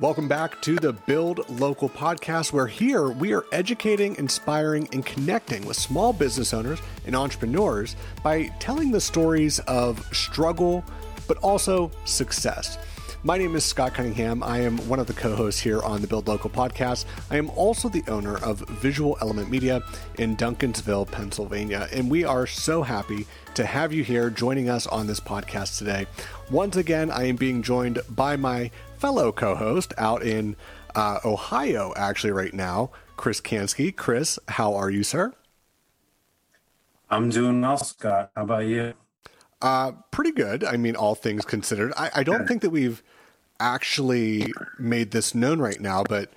Welcome 0.00 0.28
back 0.28 0.62
to 0.62 0.76
the 0.76 0.92
Build 0.92 1.50
Local 1.58 1.88
podcast, 1.88 2.52
where 2.52 2.68
here 2.68 3.08
we 3.08 3.32
are 3.32 3.44
educating, 3.50 4.14
inspiring, 4.14 4.88
and 4.92 5.04
connecting 5.04 5.66
with 5.66 5.76
small 5.76 6.12
business 6.12 6.54
owners 6.54 6.78
and 7.04 7.16
entrepreneurs 7.16 7.96
by 8.22 8.44
telling 8.60 8.92
the 8.92 9.00
stories 9.00 9.58
of 9.60 9.98
struggle, 10.14 10.84
but 11.26 11.36
also 11.38 11.90
success. 12.04 12.78
My 13.24 13.36
name 13.36 13.56
is 13.56 13.64
Scott 13.64 13.94
Cunningham. 13.94 14.44
I 14.44 14.60
am 14.60 14.78
one 14.88 15.00
of 15.00 15.08
the 15.08 15.12
co 15.14 15.34
hosts 15.34 15.60
here 15.60 15.82
on 15.82 16.00
the 16.00 16.06
Build 16.06 16.28
Local 16.28 16.48
podcast. 16.48 17.04
I 17.28 17.36
am 17.36 17.50
also 17.50 17.88
the 17.88 18.04
owner 18.06 18.38
of 18.38 18.60
Visual 18.68 19.18
Element 19.20 19.50
Media 19.50 19.82
in 20.18 20.36
Duncansville, 20.36 21.10
Pennsylvania. 21.10 21.88
And 21.92 22.08
we 22.08 22.22
are 22.22 22.46
so 22.46 22.82
happy 22.82 23.26
to 23.54 23.66
have 23.66 23.92
you 23.92 24.04
here 24.04 24.30
joining 24.30 24.70
us 24.70 24.86
on 24.86 25.08
this 25.08 25.18
podcast 25.18 25.76
today. 25.76 26.06
Once 26.48 26.76
again, 26.76 27.10
I 27.10 27.24
am 27.24 27.34
being 27.34 27.60
joined 27.60 27.98
by 28.10 28.36
my 28.36 28.70
fellow 28.98 29.32
co 29.32 29.54
host 29.54 29.94
out 29.96 30.22
in 30.22 30.56
uh, 30.94 31.20
Ohio, 31.24 31.92
actually, 31.96 32.32
right 32.32 32.52
now, 32.52 32.90
Chris 33.16 33.40
Kansky. 33.40 33.94
Chris, 33.94 34.38
how 34.48 34.74
are 34.74 34.90
you, 34.90 35.02
sir? 35.02 35.32
I'm 37.10 37.30
doing 37.30 37.60
well, 37.60 37.78
Scott. 37.78 38.30
How 38.36 38.42
about 38.42 38.66
you? 38.66 38.94
Uh, 39.62 39.92
pretty 40.10 40.32
good. 40.32 40.62
I 40.62 40.76
mean, 40.76 40.94
all 40.94 41.14
things 41.14 41.44
considered. 41.44 41.92
I, 41.96 42.10
I 42.16 42.22
don't 42.22 42.46
think 42.46 42.62
that 42.62 42.70
we've 42.70 43.02
actually 43.58 44.52
made 44.78 45.10
this 45.10 45.34
known 45.34 45.58
right 45.58 45.80
now, 45.80 46.04
but 46.04 46.30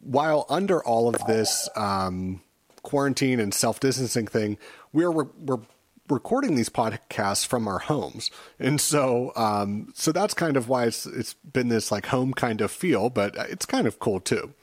while 0.00 0.46
under 0.48 0.82
all 0.82 1.08
of 1.08 1.16
this 1.26 1.68
um, 1.76 2.42
quarantine 2.82 3.38
and 3.38 3.52
self 3.52 3.78
distancing 3.78 4.26
thing, 4.26 4.58
we're 4.92 5.10
we're 5.10 5.60
recording 6.10 6.54
these 6.54 6.68
podcasts 6.68 7.46
from 7.46 7.68
our 7.68 7.78
homes, 7.78 8.30
and 8.58 8.80
so 8.80 9.32
um, 9.36 9.92
so 9.94 10.12
that's 10.12 10.34
kind 10.34 10.56
of 10.56 10.68
why 10.68 10.84
it's 10.84 11.06
it's 11.06 11.34
been 11.34 11.68
this 11.68 11.90
like 11.90 12.06
home 12.06 12.32
kind 12.32 12.60
of 12.60 12.70
feel, 12.70 13.10
but 13.10 13.34
it's 13.36 13.66
kind 13.66 13.86
of 13.86 13.98
cool 13.98 14.20
too. 14.20 14.54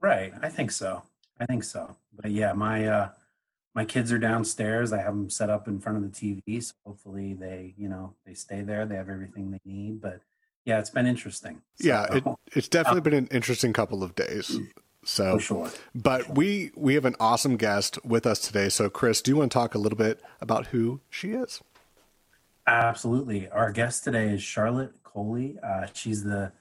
Right, 0.00 0.32
I 0.42 0.48
think 0.48 0.70
so. 0.70 1.02
I 1.40 1.46
think 1.46 1.64
so. 1.64 1.96
But 2.14 2.30
yeah, 2.30 2.52
my 2.52 2.86
uh, 2.86 3.08
my 3.74 3.84
kids 3.84 4.12
are 4.12 4.18
downstairs. 4.18 4.92
I 4.92 4.98
have 4.98 5.14
them 5.14 5.30
set 5.30 5.50
up 5.50 5.66
in 5.66 5.80
front 5.80 5.98
of 5.98 6.04
the 6.04 6.42
TV, 6.46 6.62
so 6.62 6.74
hopefully 6.84 7.34
they, 7.34 7.74
you 7.76 7.88
know, 7.88 8.14
they 8.26 8.34
stay 8.34 8.62
there. 8.62 8.84
They 8.84 8.96
have 8.96 9.08
everything 9.08 9.50
they 9.50 9.60
need. 9.64 10.00
But 10.00 10.20
yeah, 10.64 10.78
it's 10.78 10.90
been 10.90 11.06
interesting. 11.06 11.62
So, 11.76 11.88
yeah, 11.88 12.06
it, 12.12 12.24
it's 12.54 12.68
definitely 12.68 13.00
been 13.10 13.14
an 13.14 13.28
interesting 13.30 13.72
couple 13.72 14.02
of 14.02 14.14
days. 14.14 14.58
So, 15.04 15.38
sure. 15.38 15.70
But 15.94 16.36
we 16.36 16.70
we 16.76 16.94
have 16.94 17.04
an 17.04 17.16
awesome 17.18 17.56
guest 17.56 17.98
with 18.04 18.26
us 18.26 18.38
today. 18.38 18.68
So, 18.68 18.88
Chris, 18.88 19.20
do 19.20 19.30
you 19.32 19.36
want 19.36 19.50
to 19.52 19.58
talk 19.58 19.74
a 19.74 19.78
little 19.78 19.98
bit 19.98 20.20
about 20.40 20.66
who 20.68 21.00
she 21.10 21.30
is? 21.32 21.60
Absolutely. 22.66 23.48
Our 23.48 23.72
guest 23.72 24.04
today 24.04 24.28
is 24.30 24.42
Charlotte 24.42 24.92
Coley. 25.02 25.58
Uh, 25.62 25.86
she's 25.92 26.22
the 26.22 26.52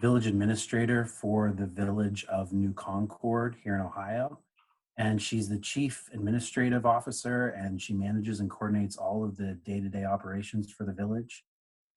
village 0.00 0.26
administrator 0.26 1.04
for 1.04 1.52
the 1.52 1.66
village 1.66 2.24
of 2.24 2.52
New 2.52 2.72
Concord 2.72 3.56
here 3.62 3.74
in 3.74 3.82
Ohio 3.82 4.38
and 5.00 5.20
she's 5.20 5.48
the 5.48 5.58
chief 5.58 6.08
administrative 6.12 6.84
officer 6.84 7.48
and 7.48 7.80
she 7.80 7.94
manages 7.94 8.40
and 8.40 8.50
coordinates 8.50 8.96
all 8.96 9.24
of 9.24 9.36
the 9.36 9.54
day-to-day 9.64 10.04
operations 10.04 10.70
for 10.70 10.84
the 10.84 10.92
village 10.92 11.44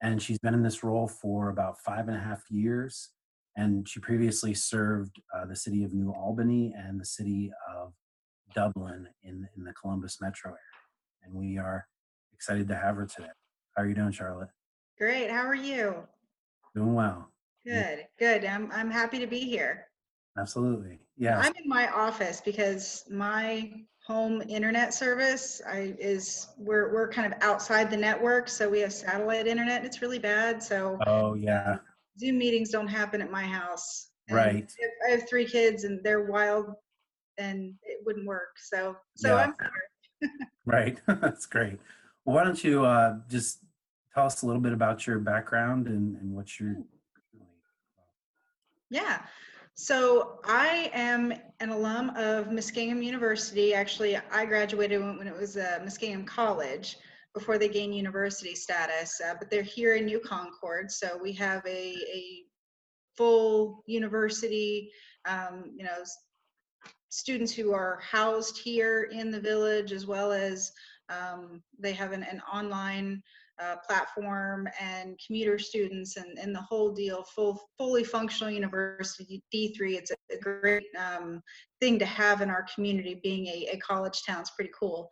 and 0.01 0.21
she's 0.21 0.39
been 0.39 0.53
in 0.53 0.63
this 0.63 0.83
role 0.83 1.07
for 1.07 1.49
about 1.49 1.79
five 1.79 2.07
and 2.07 2.15
a 2.15 2.19
half 2.19 2.43
years 2.49 3.09
and 3.55 3.87
she 3.87 3.99
previously 3.99 4.53
served 4.53 5.21
uh, 5.35 5.45
the 5.45 5.55
city 5.55 5.83
of 5.83 5.93
new 5.93 6.11
albany 6.11 6.73
and 6.75 6.99
the 6.99 7.05
city 7.05 7.51
of 7.75 7.93
dublin 8.55 9.07
in, 9.23 9.47
in 9.57 9.63
the 9.63 9.73
columbus 9.73 10.19
metro 10.21 10.51
area 10.51 10.59
and 11.23 11.33
we 11.33 11.57
are 11.57 11.87
excited 12.33 12.67
to 12.67 12.75
have 12.75 12.95
her 12.95 13.05
today 13.05 13.29
how 13.75 13.83
are 13.83 13.87
you 13.87 13.95
doing 13.95 14.11
charlotte 14.11 14.49
great 14.97 15.29
how 15.29 15.45
are 15.45 15.55
you 15.55 15.95
doing 16.75 16.93
well 16.93 17.29
good 17.65 18.05
good 18.19 18.45
i'm, 18.45 18.71
I'm 18.71 18.91
happy 18.91 19.19
to 19.19 19.27
be 19.27 19.39
here 19.39 19.87
Absolutely. 20.37 20.99
Yeah. 21.17 21.39
I'm 21.39 21.53
in 21.61 21.67
my 21.67 21.87
office 21.89 22.41
because 22.43 23.05
my 23.09 23.71
home 24.05 24.41
internet 24.49 24.93
service 24.93 25.61
I, 25.67 25.95
is 25.99 26.47
we're 26.57 26.91
we're 26.93 27.07
kind 27.07 27.31
of 27.31 27.39
outside 27.41 27.89
the 27.89 27.97
network, 27.97 28.49
so 28.49 28.67
we 28.67 28.79
have 28.79 28.91
satellite 28.91 29.47
internet. 29.47 29.77
And 29.77 29.85
it's 29.85 30.01
really 30.01 30.19
bad. 30.19 30.61
So 30.61 30.97
oh 31.05 31.35
yeah, 31.35 31.77
Zoom 32.19 32.37
meetings 32.37 32.69
don't 32.69 32.87
happen 32.87 33.21
at 33.21 33.31
my 33.31 33.43
house. 33.43 34.09
And 34.27 34.37
right. 34.37 34.71
I 35.05 35.11
have 35.11 35.27
three 35.27 35.45
kids 35.45 35.83
and 35.83 35.99
they're 36.03 36.23
wild, 36.23 36.73
and 37.37 37.73
it 37.83 37.99
wouldn't 38.05 38.25
work. 38.25 38.57
So 38.57 38.95
so 39.15 39.35
yeah. 39.35 39.35
I'm 39.35 39.55
here. 39.59 40.31
right. 40.65 40.99
That's 41.07 41.45
great. 41.45 41.79
Well, 42.25 42.35
why 42.35 42.43
don't 42.43 42.63
you 42.63 42.85
uh, 42.85 43.17
just 43.29 43.59
tell 44.13 44.25
us 44.25 44.43
a 44.43 44.45
little 44.45 44.61
bit 44.61 44.71
about 44.73 45.05
your 45.05 45.19
background 45.19 45.87
and, 45.87 46.15
and 46.17 46.33
what 46.33 46.59
you're 46.59 46.77
yeah. 48.93 49.23
So 49.73 50.39
I 50.45 50.91
am 50.93 51.33
an 51.59 51.69
alum 51.69 52.11
of 52.11 52.49
Muskingum 52.49 53.03
University. 53.03 53.73
Actually, 53.73 54.17
I 54.31 54.45
graduated 54.45 55.01
when 55.01 55.27
it 55.27 55.35
was 55.35 55.57
uh, 55.57 55.79
Muskingum 55.83 56.27
College 56.27 56.97
before 57.33 57.57
they 57.57 57.69
gain 57.69 57.91
university 57.91 58.55
status, 58.55 59.19
uh, 59.21 59.33
but 59.39 59.49
they're 59.49 59.63
here 59.63 59.95
in 59.95 60.05
New 60.05 60.19
Concord. 60.19 60.91
So 60.91 61.17
we 61.21 61.33
have 61.33 61.65
a, 61.65 61.95
a 62.13 62.43
full 63.17 63.83
university, 63.87 64.91
um, 65.25 65.71
you 65.75 65.83
know, 65.83 66.03
students 67.09 67.53
who 67.53 67.73
are 67.73 67.99
housed 68.01 68.57
here 68.57 69.09
in 69.11 69.31
the 69.31 69.39
village, 69.39 69.91
as 69.91 70.05
well 70.05 70.31
as 70.31 70.71
um, 71.09 71.61
they 71.79 71.93
have 71.93 72.11
an, 72.11 72.23
an 72.23 72.41
online 72.51 73.21
uh, 73.61 73.75
platform 73.87 74.67
and 74.79 75.19
commuter 75.25 75.59
students 75.59 76.17
and, 76.17 76.37
and 76.39 76.55
the 76.55 76.61
whole 76.61 76.91
deal, 76.91 77.23
full, 77.35 77.59
fully 77.77 78.03
functional 78.03 78.51
university, 78.51 79.41
D3. 79.53 79.97
It's 79.97 80.11
a, 80.11 80.37
great 80.37 80.83
um, 80.97 81.41
thing 81.79 81.99
to 81.99 82.05
have 82.05 82.41
in 82.41 82.49
our 82.49 82.65
community 82.73 83.19
being 83.23 83.47
a, 83.47 83.69
a 83.73 83.77
college 83.77 84.23
town. 84.25 84.41
It's 84.41 84.51
pretty 84.51 84.71
cool. 84.77 85.09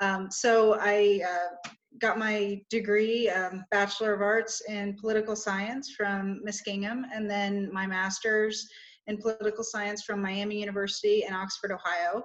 Um, 0.00 0.30
so 0.30 0.78
I 0.80 1.20
uh, 1.28 1.70
got 2.00 2.18
my 2.18 2.60
degree, 2.70 3.28
um, 3.28 3.64
Bachelor 3.70 4.14
of 4.14 4.22
Arts 4.22 4.62
in 4.68 4.96
Political 4.96 5.36
Science 5.36 5.92
from 5.96 6.40
Muskingum, 6.46 7.04
and 7.14 7.30
then 7.30 7.70
my 7.72 7.86
master's 7.86 8.66
in 9.06 9.18
Political 9.18 9.64
Science 9.64 10.02
from 10.02 10.22
Miami 10.22 10.58
University 10.58 11.24
in 11.26 11.34
Oxford, 11.34 11.72
Ohio. 11.72 12.24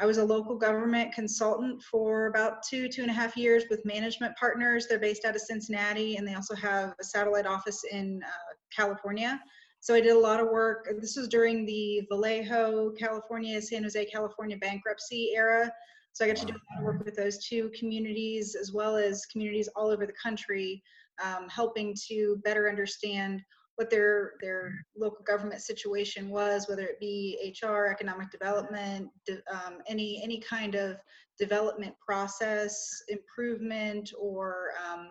I 0.00 0.06
was 0.06 0.18
a 0.18 0.24
local 0.24 0.56
government 0.56 1.12
consultant 1.12 1.82
for 1.82 2.26
about 2.26 2.62
two, 2.62 2.88
two 2.88 3.02
and 3.02 3.10
a 3.10 3.14
half 3.14 3.36
years 3.36 3.64
with 3.68 3.84
management 3.84 4.36
partners. 4.36 4.86
They're 4.86 5.00
based 5.00 5.24
out 5.24 5.34
of 5.34 5.40
Cincinnati 5.40 6.16
and 6.16 6.26
they 6.26 6.34
also 6.34 6.54
have 6.54 6.94
a 7.00 7.04
satellite 7.04 7.46
office 7.46 7.82
in 7.90 8.22
uh, 8.24 8.54
California. 8.74 9.40
So 9.80 9.94
I 9.94 10.00
did 10.00 10.12
a 10.12 10.18
lot 10.18 10.38
of 10.38 10.48
work. 10.50 10.88
This 11.00 11.16
was 11.16 11.26
during 11.26 11.66
the 11.66 12.02
Vallejo, 12.08 12.90
California, 12.90 13.60
San 13.60 13.82
Jose, 13.82 14.04
California 14.06 14.56
bankruptcy 14.56 15.32
era. 15.34 15.70
So 16.12 16.24
I 16.24 16.28
got 16.28 16.36
to 16.38 16.46
do 16.46 16.52
a 16.52 16.62
lot 16.72 16.78
of 16.78 16.84
work 16.84 17.04
with 17.04 17.16
those 17.16 17.44
two 17.44 17.70
communities 17.78 18.54
as 18.54 18.72
well 18.72 18.96
as 18.96 19.26
communities 19.26 19.68
all 19.74 19.88
over 19.88 20.06
the 20.06 20.14
country, 20.20 20.82
um, 21.24 21.48
helping 21.48 21.94
to 22.08 22.40
better 22.44 22.68
understand 22.68 23.42
what 23.78 23.90
their 23.90 24.32
their 24.40 24.74
local 24.96 25.24
government 25.24 25.62
situation 25.62 26.30
was, 26.30 26.68
whether 26.68 26.82
it 26.82 26.98
be 26.98 27.54
HR, 27.62 27.86
economic 27.86 28.28
development, 28.28 29.08
um, 29.52 29.78
any 29.86 30.20
any 30.20 30.40
kind 30.40 30.74
of 30.74 30.96
development 31.38 31.94
process 32.04 33.02
improvement 33.06 34.12
or 34.18 34.70
um, 34.84 35.10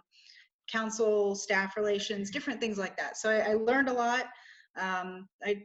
council 0.69 1.33
staff 1.33 1.77
relations, 1.77 2.29
different 2.29 2.59
things 2.59 2.77
like 2.77 2.97
that. 2.97 3.15
So 3.15 3.29
I, 3.29 3.51
I 3.51 3.53
learned 3.53 3.87
a 3.87 3.93
lot. 3.93 4.25
Um, 4.77 5.29
I 5.45 5.63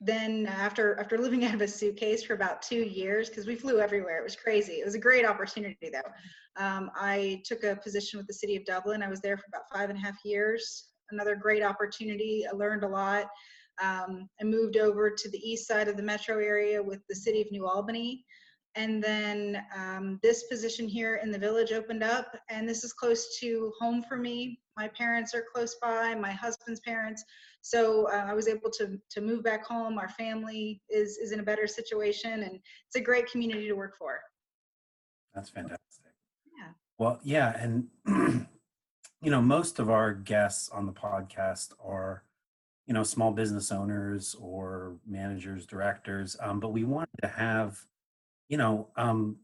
then 0.00 0.46
after 0.46 0.98
after 0.98 1.18
living 1.18 1.44
out 1.46 1.54
of 1.54 1.60
a 1.60 1.68
suitcase 1.68 2.24
for 2.24 2.34
about 2.34 2.60
two 2.60 2.82
years 2.82 3.28
because 3.28 3.46
we 3.46 3.54
flew 3.54 3.78
everywhere 3.78 4.18
it 4.18 4.24
was 4.24 4.36
crazy 4.36 4.74
it 4.74 4.84
was 4.84 4.94
a 4.94 4.98
great 4.98 5.24
opportunity 5.24 5.90
though 5.90 6.62
um, 6.62 6.90
i 6.96 7.40
took 7.46 7.64
a 7.64 7.76
position 7.76 8.18
with 8.18 8.26
the 8.26 8.34
city 8.34 8.56
of 8.56 8.64
dublin 8.66 9.02
i 9.02 9.08
was 9.08 9.22
there 9.22 9.38
for 9.38 9.46
about 9.48 9.62
five 9.72 9.88
and 9.88 9.98
a 9.98 10.02
half 10.02 10.16
years 10.22 10.88
another 11.10 11.36
great 11.36 11.62
opportunity. 11.62 12.44
I 12.50 12.54
learned 12.54 12.84
a 12.84 12.88
lot. 12.88 13.26
Um, 13.82 14.28
I 14.40 14.44
moved 14.44 14.76
over 14.76 15.10
to 15.10 15.30
the 15.30 15.38
east 15.38 15.66
side 15.66 15.88
of 15.88 15.96
the 15.96 16.02
metro 16.02 16.38
area 16.38 16.82
with 16.82 17.00
the 17.08 17.14
city 17.14 17.42
of 17.42 17.50
New 17.50 17.66
Albany. 17.66 18.24
And 18.74 19.02
then 19.02 19.62
um, 19.74 20.20
this 20.22 20.44
position 20.44 20.86
here 20.86 21.18
in 21.22 21.30
the 21.30 21.38
village 21.38 21.72
opened 21.72 22.02
up, 22.02 22.36
and 22.50 22.68
this 22.68 22.84
is 22.84 22.92
close 22.92 23.38
to 23.40 23.72
home 23.80 24.02
for 24.02 24.18
me. 24.18 24.60
My 24.76 24.88
parents 24.88 25.34
are 25.34 25.44
close 25.54 25.76
by, 25.80 26.14
my 26.14 26.32
husband's 26.32 26.80
parents. 26.80 27.24
So 27.62 28.06
uh, 28.10 28.26
I 28.28 28.34
was 28.34 28.48
able 28.48 28.70
to, 28.72 29.00
to 29.10 29.20
move 29.22 29.42
back 29.42 29.64
home. 29.64 29.98
Our 29.98 30.10
family 30.10 30.82
is, 30.90 31.16
is 31.16 31.32
in 31.32 31.40
a 31.40 31.42
better 31.42 31.66
situation, 31.66 32.42
and 32.42 32.56
it's 32.86 32.96
a 32.96 33.00
great 33.00 33.30
community 33.30 33.66
to 33.66 33.74
work 33.74 33.96
for. 33.98 34.20
That's 35.34 35.48
fantastic. 35.48 35.80
Yeah. 36.58 36.72
Well, 36.98 37.18
yeah. 37.22 37.56
And 37.58 37.88
you 39.22 39.30
know, 39.30 39.40
most 39.42 39.78
of 39.78 39.90
our 39.90 40.12
guests 40.12 40.68
on 40.68 40.86
the 40.86 40.92
podcast 40.92 41.72
are, 41.84 42.22
you 42.86 42.94
know, 42.94 43.02
small 43.02 43.32
business 43.32 43.72
owners 43.72 44.36
or 44.40 44.96
managers, 45.06 45.66
directors. 45.66 46.36
Um, 46.40 46.60
but 46.60 46.68
we 46.72 46.84
wanted 46.84 47.08
to 47.22 47.28
have, 47.28 47.78
you 48.48 48.58
know, 48.58 48.88
um, 48.96 49.38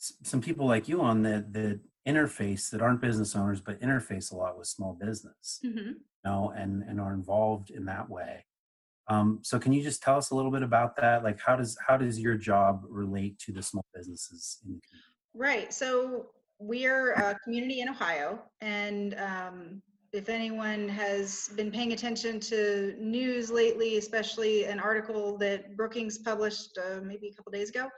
s- 0.00 0.14
some 0.22 0.40
people 0.40 0.66
like 0.66 0.88
you 0.88 1.00
on 1.00 1.22
the 1.22 1.44
that 1.50 1.80
interface 2.06 2.70
that 2.70 2.80
aren't 2.80 3.00
business 3.00 3.34
owners 3.34 3.60
but 3.60 3.80
interface 3.80 4.30
a 4.30 4.36
lot 4.36 4.56
with 4.56 4.68
small 4.68 4.92
business 4.94 5.58
Mm-hmm. 5.64 5.78
you 5.88 5.96
know 6.24 6.52
and 6.56 6.84
and 6.84 7.00
are 7.00 7.12
involved 7.12 7.70
in 7.70 7.84
that 7.86 8.08
way 8.08 8.44
um, 9.08 9.40
so 9.42 9.58
can 9.58 9.72
you 9.72 9.82
just 9.82 10.04
tell 10.04 10.16
us 10.16 10.30
a 10.30 10.34
little 10.36 10.52
bit 10.52 10.62
about 10.62 10.94
that 10.98 11.24
like 11.24 11.40
how 11.40 11.56
does 11.56 11.76
how 11.84 11.96
does 11.96 12.20
your 12.20 12.36
job 12.36 12.84
relate 12.88 13.40
to 13.40 13.50
the 13.50 13.60
small 13.60 13.84
businesses 13.92 14.58
in 14.64 14.74
the 14.74 14.80
community 14.88 15.12
Right. 15.34 15.74
So 15.74 16.26
we're 16.58 17.12
a 17.12 17.38
community 17.44 17.80
in 17.80 17.88
Ohio, 17.88 18.42
and 18.60 19.14
um, 19.14 19.82
if 20.12 20.28
anyone 20.28 20.88
has 20.88 21.50
been 21.56 21.70
paying 21.70 21.92
attention 21.92 22.40
to 22.40 22.94
news 22.98 23.50
lately, 23.50 23.98
especially 23.98 24.64
an 24.64 24.80
article 24.80 25.36
that 25.38 25.76
Brookings 25.76 26.18
published 26.18 26.78
uh, 26.78 27.00
maybe 27.02 27.28
a 27.28 27.34
couple 27.34 27.52
days 27.52 27.70
ago, 27.70 27.88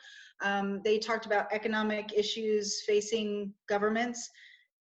um, 0.43 0.81
they 0.84 0.99
talked 0.99 1.26
about 1.26 1.52
economic 1.52 2.12
issues 2.16 2.82
facing 2.87 3.52
governments. 3.69 4.31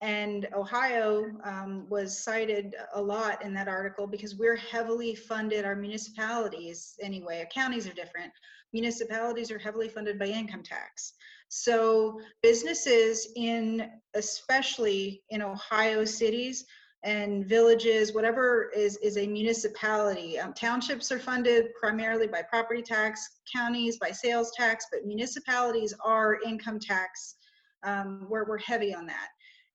And 0.01 0.47
Ohio 0.55 1.25
um, 1.43 1.87
was 1.89 2.23
cited 2.23 2.75
a 2.93 3.01
lot 3.01 3.43
in 3.43 3.53
that 3.55 3.67
article 3.67 4.05
because 4.05 4.35
we're 4.35 4.55
heavily 4.55 5.15
funded, 5.15 5.65
our 5.65 5.75
municipalities 5.75 6.93
anyway, 7.01 7.39
our 7.39 7.47
counties 7.47 7.87
are 7.87 7.93
different. 7.93 8.31
Municipalities 8.73 9.49
are 9.49 9.57
heavily 9.57 9.89
funded 9.89 10.19
by 10.19 10.27
income 10.27 10.61
tax. 10.61 11.13
So 11.49 12.19
businesses 12.41 13.29
in, 13.35 13.89
especially 14.15 15.23
in 15.29 15.41
Ohio 15.41 16.05
cities 16.05 16.65
and 17.03 17.45
villages, 17.45 18.13
whatever 18.13 18.69
is, 18.75 18.97
is 18.97 19.17
a 19.17 19.27
municipality. 19.27 20.39
Um, 20.39 20.53
townships 20.53 21.11
are 21.11 21.19
funded 21.19 21.67
primarily 21.79 22.27
by 22.27 22.41
property 22.41 22.81
tax, 22.81 23.39
counties 23.53 23.97
by 23.97 24.11
sales 24.11 24.51
tax, 24.57 24.87
but 24.91 25.05
municipalities 25.05 25.93
are 26.03 26.39
income 26.45 26.79
tax. 26.79 27.35
Um, 27.83 28.27
we're, 28.29 28.45
we're 28.45 28.57
heavy 28.59 28.93
on 28.93 29.05
that. 29.05 29.29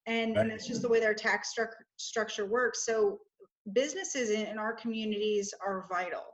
And, 0.07 0.37
and 0.37 0.51
that's 0.51 0.67
just 0.67 0.83
the 0.83 0.89
way 0.89 1.01
their 1.01 1.15
tax 1.15 1.55
struc- 1.57 1.69
structure 1.97 2.45
works. 2.45 2.85
So 2.85 3.21
businesses 3.73 4.31
in, 4.31 4.47
in 4.47 4.59
our 4.59 4.73
communities 4.73 5.55
are 5.65 5.87
vital 5.89 6.25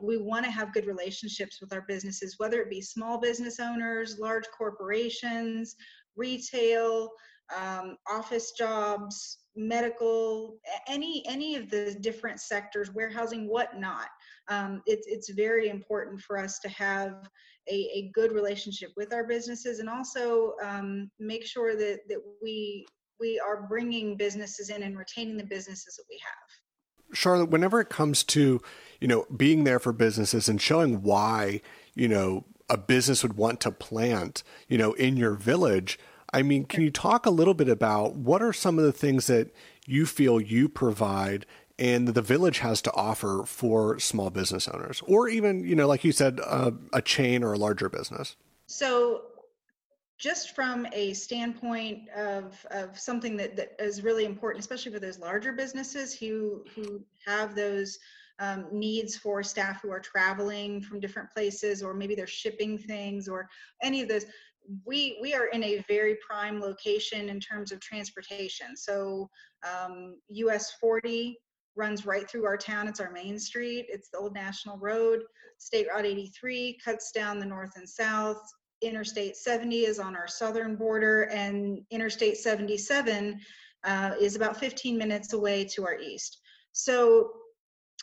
we 0.00 0.16
want 0.16 0.44
to 0.44 0.50
have 0.50 0.72
good 0.72 0.86
relationships 0.86 1.60
with 1.60 1.72
our 1.72 1.84
businesses, 1.88 2.36
whether 2.38 2.60
it 2.60 2.70
be 2.70 2.80
small 2.80 3.18
business 3.18 3.58
owners, 3.60 4.18
large 4.18 4.44
corporations, 4.56 5.74
retail, 6.16 7.10
um, 7.56 7.96
office 8.08 8.52
jobs, 8.52 9.38
medical, 9.56 10.58
any 10.86 11.24
any 11.26 11.56
of 11.56 11.70
the 11.70 11.96
different 12.00 12.40
sectors, 12.40 12.92
warehousing, 12.92 13.48
whatnot. 13.48 14.08
Um, 14.48 14.82
it's 14.86 15.06
it's 15.06 15.30
very 15.30 15.68
important 15.68 16.20
for 16.20 16.38
us 16.38 16.58
to 16.60 16.68
have 16.68 17.28
a, 17.70 17.74
a 17.74 18.10
good 18.14 18.32
relationship 18.32 18.90
with 18.96 19.12
our 19.12 19.24
businesses, 19.24 19.78
and 19.78 19.88
also 19.88 20.54
um, 20.62 21.10
make 21.18 21.44
sure 21.44 21.76
that 21.76 22.00
that 22.08 22.18
we 22.42 22.86
we 23.18 23.40
are 23.40 23.66
bringing 23.68 24.16
businesses 24.16 24.70
in 24.70 24.82
and 24.82 24.96
retaining 24.96 25.36
the 25.36 25.44
businesses 25.44 25.96
that 25.96 26.04
we 26.08 26.20
have. 26.24 27.16
Charlotte, 27.16 27.50
whenever 27.50 27.80
it 27.80 27.88
comes 27.88 28.22
to, 28.22 28.60
you 29.00 29.08
know, 29.08 29.26
being 29.34 29.64
there 29.64 29.78
for 29.78 29.92
businesses 29.92 30.48
and 30.48 30.60
showing 30.60 31.02
why, 31.02 31.60
you 31.94 32.08
know, 32.08 32.44
a 32.68 32.76
business 32.76 33.22
would 33.22 33.36
want 33.36 33.60
to 33.60 33.70
plant, 33.70 34.42
you 34.68 34.76
know, 34.76 34.92
in 34.94 35.16
your 35.16 35.34
village, 35.34 35.98
I 36.32 36.42
mean, 36.42 36.64
can 36.64 36.82
you 36.82 36.90
talk 36.90 37.24
a 37.24 37.30
little 37.30 37.54
bit 37.54 37.68
about 37.68 38.14
what 38.14 38.42
are 38.42 38.52
some 38.52 38.78
of 38.78 38.84
the 38.84 38.92
things 38.92 39.26
that 39.28 39.50
you 39.86 40.04
feel 40.04 40.40
you 40.40 40.68
provide 40.68 41.46
and 41.78 42.08
the 42.08 42.22
village 42.22 42.58
has 42.58 42.82
to 42.82 42.92
offer 42.92 43.44
for 43.46 43.98
small 43.98 44.30
business 44.30 44.68
owners 44.68 45.00
or 45.06 45.28
even, 45.28 45.64
you 45.64 45.74
know, 45.74 45.86
like 45.86 46.04
you 46.04 46.12
said, 46.12 46.40
uh, 46.44 46.72
a 46.92 47.00
chain 47.00 47.42
or 47.42 47.52
a 47.52 47.58
larger 47.58 47.88
business? 47.88 48.36
So 48.66 49.22
just 50.18 50.54
from 50.54 50.86
a 50.92 51.14
standpoint 51.14 52.08
of, 52.10 52.66
of 52.72 52.98
something 52.98 53.36
that, 53.36 53.56
that 53.56 53.76
is 53.78 54.02
really 54.02 54.24
important, 54.24 54.60
especially 54.60 54.92
for 54.92 54.98
those 54.98 55.18
larger 55.18 55.52
businesses 55.52 56.12
who, 56.12 56.64
who 56.74 57.00
have 57.24 57.54
those 57.54 58.00
um, 58.38 58.66
needs 58.70 59.16
for 59.16 59.42
staff 59.42 59.80
who 59.82 59.90
are 59.90 60.00
traveling 60.00 60.80
from 60.80 61.00
different 61.00 61.28
places, 61.34 61.82
or 61.82 61.94
maybe 61.94 62.14
they're 62.14 62.26
shipping 62.26 62.78
things 62.78 63.28
or 63.28 63.48
any 63.82 64.00
of 64.00 64.08
those, 64.08 64.26
we, 64.84 65.18
we 65.20 65.34
are 65.34 65.46
in 65.46 65.64
a 65.64 65.84
very 65.88 66.16
prime 66.26 66.60
location 66.60 67.28
in 67.28 67.40
terms 67.40 67.72
of 67.72 67.80
transportation. 67.80 68.76
So 68.76 69.28
um, 69.66 70.16
US 70.28 70.72
40 70.80 71.38
runs 71.76 72.04
right 72.04 72.28
through 72.28 72.44
our 72.44 72.56
town. 72.56 72.88
It's 72.88 73.00
our 73.00 73.10
main 73.10 73.38
street. 73.38 73.86
It's 73.88 74.10
the 74.10 74.18
old 74.18 74.34
National 74.34 74.78
Road. 74.78 75.22
State 75.58 75.86
Route 75.88 76.06
83 76.06 76.78
cuts 76.84 77.12
down 77.12 77.38
the 77.38 77.46
north 77.46 77.76
and 77.76 77.88
south. 77.88 78.42
Interstate 78.82 79.36
70 79.36 79.86
is 79.86 79.98
on 79.98 80.14
our 80.14 80.28
southern 80.28 80.76
border, 80.76 81.24
and 81.24 81.80
Interstate 81.90 82.36
77 82.36 83.40
uh, 83.84 84.12
is 84.20 84.36
about 84.36 84.56
15 84.56 84.96
minutes 84.96 85.32
away 85.32 85.64
to 85.64 85.84
our 85.84 85.98
east. 85.98 86.38
So, 86.72 87.32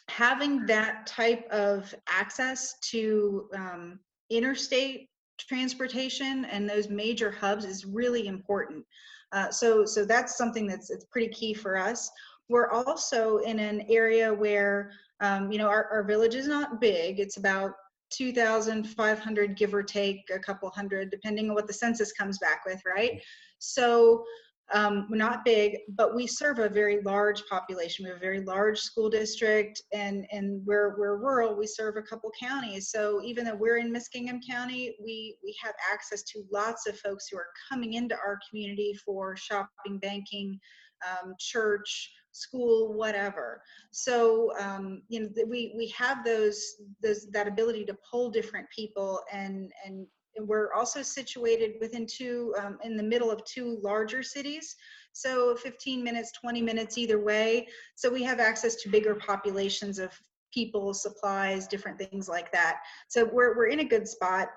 having 0.10 0.66
that 0.66 1.08
type 1.08 1.48
of 1.52 1.94
access 2.08 2.76
to 2.90 3.50
um, 3.56 4.00
interstate 4.30 5.10
transportation 5.40 6.46
and 6.46 6.70
those 6.70 6.90
major 6.90 7.32
hubs 7.32 7.66
is 7.66 7.86
really 7.86 8.28
important. 8.28 8.86
Uh, 9.32 9.50
so, 9.50 9.86
so 9.86 10.06
that's 10.06 10.38
something 10.38 10.68
that's 10.68 10.90
it's 10.90 11.06
pretty 11.06 11.30
key 11.30 11.54
for 11.54 11.78
us. 11.78 12.10
We're 12.48 12.70
also 12.70 13.38
in 13.40 13.60
an 13.60 13.86
area 13.90 14.34
where 14.34 14.92
um, 15.20 15.52
you 15.52 15.58
know 15.58 15.68
our, 15.68 15.88
our 15.92 16.04
village 16.04 16.36
is 16.36 16.48
not 16.48 16.80
big. 16.80 17.20
It's 17.20 17.38
about 17.38 17.74
2,500, 18.12 19.58
give 19.58 19.74
or 19.74 19.84
take 19.84 20.30
a 20.34 20.40
couple 20.40 20.70
hundred, 20.70 21.10
depending 21.10 21.50
on 21.50 21.56
what 21.56 21.68
the 21.68 21.74
census 21.74 22.12
comes 22.14 22.38
back 22.38 22.64
with, 22.66 22.82
right? 22.86 23.22
So 23.60 24.24
um, 24.74 25.08
we're 25.10 25.18
not 25.18 25.46
big, 25.46 25.78
but 25.90 26.16
we 26.16 26.26
serve 26.26 26.58
a 26.58 26.68
very 26.68 27.02
large 27.02 27.44
population. 27.48 28.04
We 28.04 28.10
have 28.10 28.18
a 28.18 28.22
very 28.22 28.42
large 28.42 28.80
school 28.80 29.10
district, 29.10 29.82
and 29.94 30.26
and 30.32 30.66
we're 30.66 30.98
we're 30.98 31.18
rural. 31.18 31.56
We 31.56 31.68
serve 31.68 31.98
a 31.98 32.02
couple 32.02 32.32
counties. 32.40 32.90
So 32.90 33.22
even 33.24 33.46
though 33.46 33.56
we're 33.56 33.78
in 33.78 33.94
Muskingum 33.94 34.40
County, 34.50 34.96
we 35.04 35.38
we 35.44 35.56
have 35.64 35.76
access 35.92 36.24
to 36.24 36.44
lots 36.52 36.88
of 36.88 36.98
folks 37.00 37.28
who 37.30 37.38
are 37.38 37.48
coming 37.70 37.94
into 37.94 38.16
our 38.16 38.40
community 38.50 38.98
for 39.06 39.36
shopping, 39.38 40.00
banking, 40.02 40.60
um, 41.06 41.36
church, 41.40 42.12
school, 42.32 42.94
whatever. 42.94 43.62
So 43.92 44.52
um, 44.60 45.04
you 45.10 45.22
know 45.22 45.30
we 45.48 45.76
we 45.78 45.90
have 45.90 46.26
those 46.26 46.60
those 47.04 47.28
that 47.34 47.48
ability 47.48 47.86
to 47.86 47.98
pull 48.10 48.32
different 48.32 48.68
people 48.76 49.22
and 49.32 49.72
and 49.86 50.08
we're 50.42 50.74
also 50.74 51.02
situated 51.02 51.76
within 51.80 52.06
two 52.06 52.54
um, 52.60 52.78
in 52.84 52.98
the 52.98 53.04
middle 53.04 53.32
of 53.32 53.44
two 53.46 53.80
larger 53.82 54.22
cities. 54.22 54.76
So 55.14 55.56
15 55.56 56.04
minutes 56.04 56.32
20 56.34 56.62
minutes 56.62 56.98
either 56.98 57.20
way. 57.20 57.68
So 57.96 58.10
we 58.12 58.24
have 58.24 58.40
access 58.40 58.76
to 58.76 58.90
bigger 58.90 59.16
populations 59.16 59.98
of 59.98 60.12
people 60.54 60.94
supplies 60.94 61.68
different 61.68 61.98
things 61.98 62.28
like 62.28 62.52
that. 62.52 62.80
So 63.08 63.26
we're, 63.26 63.56
we're 63.56 63.68
in 63.68 63.80
a 63.80 63.86
good 63.86 64.08
spot. 64.08 64.50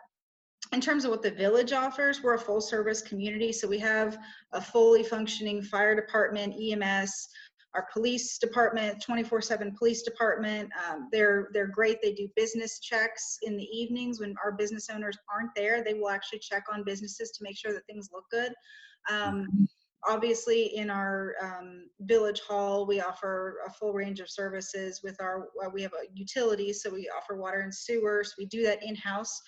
In 0.72 0.80
terms 0.80 1.04
of 1.04 1.12
what 1.12 1.22
the 1.22 1.30
village 1.30 1.72
offers 1.72 2.22
we're 2.22 2.34
a 2.34 2.38
full 2.38 2.60
service 2.60 3.00
community. 3.00 3.52
So 3.52 3.68
we 3.68 3.78
have 3.78 4.18
a 4.52 4.60
fully 4.60 5.02
functioning 5.02 5.62
fire 5.62 5.94
department 5.94 6.54
ems 6.60 7.28
our 7.78 7.86
police 7.92 8.38
department 8.38 9.02
24-7 9.08 9.76
police 9.76 10.02
department 10.02 10.68
um, 10.88 11.08
they're 11.12 11.48
they're 11.52 11.68
great. 11.68 11.98
They 12.02 12.12
do 12.12 12.28
business 12.34 12.80
checks 12.80 13.38
in 13.42 13.56
the 13.56 13.68
evenings 13.72 14.18
when 14.18 14.34
our 14.44 14.52
business 14.52 14.88
owners 14.92 15.16
aren't 15.32 15.54
there. 15.54 15.84
They 15.84 15.94
will 15.94 16.10
actually 16.10 16.40
check 16.40 16.64
on 16.72 16.82
businesses 16.82 17.30
to 17.30 17.44
make 17.44 17.56
sure 17.56 17.72
that 17.72 17.86
things 17.86 18.10
look 18.12 18.24
good. 18.32 18.52
Um, 19.08 19.68
obviously 20.08 20.76
in 20.76 20.90
our 20.90 21.34
um, 21.42 21.86
village 22.00 22.40
hall 22.40 22.86
we 22.86 23.00
offer 23.00 23.58
a 23.66 23.70
full 23.70 23.92
range 23.92 24.20
of 24.20 24.30
services 24.30 25.00
with 25.02 25.20
our 25.20 25.48
uh, 25.64 25.68
we 25.72 25.82
have 25.82 25.92
a 25.92 26.06
utilities 26.14 26.82
so 26.82 26.90
we 26.90 27.10
offer 27.16 27.36
water 27.36 27.60
and 27.60 27.74
sewer 27.74 28.22
so 28.24 28.32
we 28.38 28.46
do 28.46 28.62
that 28.62 28.82
in-house. 28.82 29.40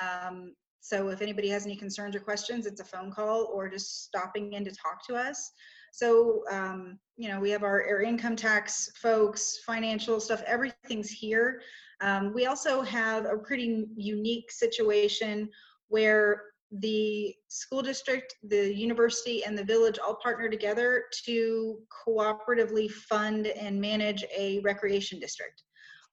Um, 0.00 0.54
so 0.80 1.08
if 1.08 1.22
anybody 1.22 1.48
has 1.48 1.66
any 1.66 1.76
concerns 1.76 2.16
or 2.16 2.20
questions 2.20 2.66
it's 2.66 2.80
a 2.80 2.84
phone 2.84 3.12
call 3.12 3.48
or 3.52 3.68
just 3.68 4.04
stopping 4.04 4.52
in 4.54 4.64
to 4.64 4.70
talk 4.72 5.06
to 5.06 5.14
us 5.14 5.52
so, 5.96 6.42
um, 6.50 6.98
you 7.16 7.30
know, 7.30 7.40
we 7.40 7.48
have 7.48 7.62
our, 7.62 7.82
our 7.88 8.02
income 8.02 8.36
tax 8.36 8.90
folks, 9.00 9.60
financial 9.64 10.20
stuff, 10.20 10.42
everything's 10.46 11.08
here. 11.08 11.62
Um, 12.02 12.34
we 12.34 12.44
also 12.44 12.82
have 12.82 13.24
a 13.24 13.38
pretty 13.38 13.86
unique 13.96 14.52
situation 14.52 15.48
where 15.88 16.42
the 16.70 17.34
school 17.48 17.80
district, 17.80 18.34
the 18.46 18.74
university, 18.74 19.42
and 19.46 19.56
the 19.56 19.64
village 19.64 19.98
all 19.98 20.18
partner 20.22 20.50
together 20.50 21.04
to 21.24 21.78
cooperatively 22.06 22.90
fund 22.90 23.46
and 23.46 23.80
manage 23.80 24.22
a 24.36 24.58
recreation 24.58 25.18
district, 25.18 25.62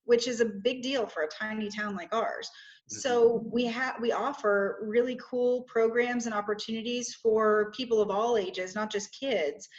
which 0.06 0.30
is 0.30 0.40
a 0.40 0.46
big 0.46 0.82
deal 0.82 1.08
for 1.08 1.24
a 1.24 1.28
tiny 1.28 1.70
town 1.70 1.94
like 1.94 2.16
ours. 2.16 2.50
Mm-hmm. 2.92 3.00
So 3.00 3.44
we 3.52 3.66
have 3.66 3.96
we 4.02 4.12
offer 4.12 4.80
really 4.82 5.18
cool 5.22 5.64
programs 5.64 6.26
and 6.26 6.36
opportunities 6.36 7.14
for 7.14 7.72
people 7.76 8.02
of 8.02 8.10
all 8.10 8.38
ages, 8.38 8.76
not 8.76 8.92
just 8.92 9.18
kids. 9.18 9.70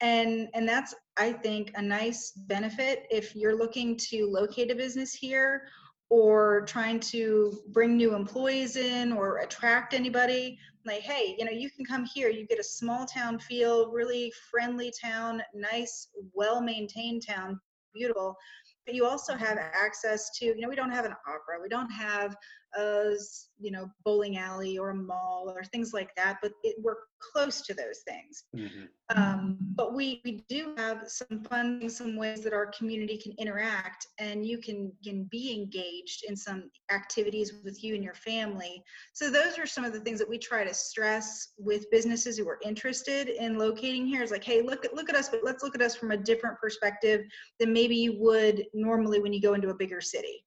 And 0.00 0.48
and 0.54 0.68
that's 0.68 0.94
I 1.16 1.32
think 1.32 1.72
a 1.74 1.82
nice 1.82 2.32
benefit 2.32 3.06
if 3.10 3.36
you're 3.36 3.56
looking 3.56 3.96
to 4.10 4.26
locate 4.26 4.70
a 4.70 4.74
business 4.74 5.12
here 5.14 5.66
or 6.10 6.62
trying 6.66 7.00
to 7.00 7.58
bring 7.68 7.96
new 7.96 8.14
employees 8.14 8.76
in 8.76 9.12
or 9.12 9.38
attract 9.38 9.94
anybody. 9.94 10.58
like 10.86 11.00
hey 11.02 11.34
you 11.38 11.44
know 11.44 11.50
you 11.50 11.70
can 11.70 11.84
come 11.84 12.04
here 12.04 12.28
you 12.28 12.46
get 12.46 12.58
a 12.58 12.64
small 12.64 13.06
town 13.06 13.38
feel 13.38 13.90
really 13.90 14.30
friendly 14.50 14.92
town 15.02 15.42
nice 15.54 16.08
well 16.34 16.60
maintained 16.60 17.22
town 17.26 17.58
beautiful 17.94 18.36
but 18.86 18.94
you 18.94 19.06
also 19.06 19.34
have 19.34 19.58
access 19.58 20.30
to 20.38 20.46
you 20.46 20.60
know 20.60 20.68
we 20.68 20.76
don't 20.76 20.90
have 20.90 21.04
an 21.04 21.14
opera 21.26 21.60
we 21.62 21.68
don't 21.68 21.90
have 21.90 22.36
a 22.76 23.14
you 23.58 23.70
know 23.70 23.88
bowling 24.04 24.36
alley 24.36 24.78
or 24.78 24.90
a 24.90 24.94
mall 24.94 25.52
or 25.54 25.64
things 25.64 25.92
like 25.92 26.14
that 26.16 26.38
but 26.42 26.52
it, 26.62 26.76
we're 26.82 26.96
close 27.32 27.62
to 27.62 27.74
those 27.74 28.00
things. 28.06 28.44
Mm-hmm. 28.56 28.84
um, 29.16 29.56
but 29.60 29.94
we 29.94 30.20
we 30.24 30.44
do 30.48 30.74
have 30.76 31.02
some 31.06 31.40
fun 31.44 31.88
some 31.88 32.16
ways 32.16 32.42
that 32.42 32.52
our 32.52 32.66
community 32.66 33.16
can 33.16 33.32
interact 33.38 34.06
and 34.18 34.44
you 34.44 34.58
can 34.58 34.92
can 35.04 35.24
be 35.30 35.52
engaged 35.52 36.24
in 36.28 36.36
some 36.36 36.70
activities 36.90 37.52
with 37.64 37.82
you 37.82 37.94
and 37.94 38.04
your 38.04 38.14
family. 38.14 38.82
So 39.12 39.30
those 39.30 39.58
are 39.58 39.66
some 39.66 39.84
of 39.84 39.92
the 39.92 40.00
things 40.00 40.18
that 40.18 40.28
we 40.28 40.38
try 40.38 40.64
to 40.64 40.74
stress 40.74 41.52
with 41.58 41.90
businesses 41.90 42.38
who 42.38 42.48
are 42.48 42.58
interested 42.64 43.28
in 43.28 43.58
locating 43.58 44.06
here 44.06 44.22
is 44.22 44.30
like 44.30 44.44
hey 44.44 44.62
look 44.62 44.84
at 44.84 44.94
look 44.94 45.08
at 45.08 45.16
us 45.16 45.28
but 45.28 45.40
let's 45.44 45.62
look 45.62 45.74
at 45.74 45.82
us 45.82 45.94
from 45.96 46.10
a 46.10 46.16
different 46.16 46.58
perspective 46.58 47.22
than 47.60 47.72
maybe 47.72 47.96
you 47.96 48.16
would 48.18 48.64
normally 48.74 49.20
when 49.20 49.32
you 49.32 49.40
go 49.40 49.54
into 49.54 49.70
a 49.70 49.74
bigger 49.74 50.00
city. 50.00 50.44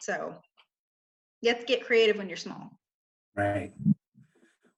So 0.00 0.36
you 1.40 1.48
have 1.50 1.60
to 1.60 1.66
get 1.66 1.84
creative 1.84 2.16
when 2.16 2.28
you're 2.28 2.36
small. 2.36 2.70
Right. 3.36 3.72
Well, 3.84 3.94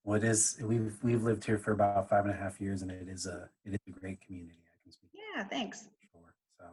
What 0.02 0.24
is 0.24 0.58
we've 0.62 0.96
we've 1.02 1.22
lived 1.22 1.44
here 1.44 1.58
for 1.58 1.72
about 1.72 2.08
five 2.08 2.24
and 2.24 2.34
a 2.34 2.36
half 2.36 2.60
years, 2.60 2.82
and 2.82 2.90
it 2.90 3.08
is 3.08 3.26
a 3.26 3.48
it 3.64 3.70
is 3.70 3.80
a 3.88 3.90
great 3.90 4.20
community. 4.20 4.58
I 4.64 4.76
can 4.82 4.92
speak. 4.92 5.10
Yeah, 5.14 5.44
thanks. 5.44 5.88
Sure. 6.12 6.34
So, 6.58 6.66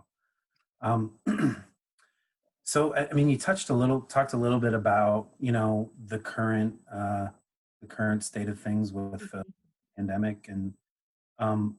um, 0.82 1.12
so 2.64 2.96
I 2.96 3.14
mean, 3.14 3.30
you 3.30 3.38
touched 3.38 3.70
a 3.70 3.74
little, 3.74 4.02
talked 4.02 4.34
a 4.34 4.38
little 4.38 4.60
bit 4.60 4.74
about 4.74 5.28
you 5.40 5.52
know 5.52 5.92
the 6.08 6.20
current 6.20 6.76
uh, 6.94 7.28
the 7.82 7.88
current 7.88 8.24
state 8.24 8.50
of 8.50 8.60
things 8.60 8.92
with 8.92 9.32
the 9.32 9.44
pandemic, 9.96 10.48
and 10.50 10.74
um, 11.40 11.78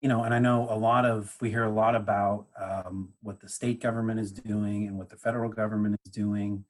you 0.00 0.08
know, 0.08 0.22
and 0.22 0.32
I 0.32 0.38
know 0.38 0.68
a 0.70 0.78
lot 0.78 1.04
of 1.04 1.36
we 1.40 1.50
hear 1.50 1.64
a 1.64 1.70
lot 1.70 1.94
about 1.94 2.46
um, 2.58 3.10
what 3.22 3.40
the 3.40 3.48
state 3.48 3.82
government 3.82 4.20
is 4.20 4.32
doing 4.32 4.86
and 4.86 4.96
what 4.96 5.08
the 5.10 5.16
federal 5.16 5.50
government 5.50 5.98
is 6.04 6.10
doing. 6.10 6.64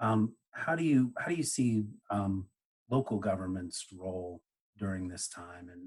Um, 0.00 0.34
how 0.52 0.74
do 0.74 0.84
you 0.84 1.12
how 1.18 1.28
do 1.28 1.34
you 1.34 1.42
see 1.42 1.84
um, 2.10 2.46
local 2.90 3.18
government's 3.18 3.86
role 3.92 4.40
during 4.78 5.08
this 5.08 5.28
time 5.28 5.68
and 5.72 5.82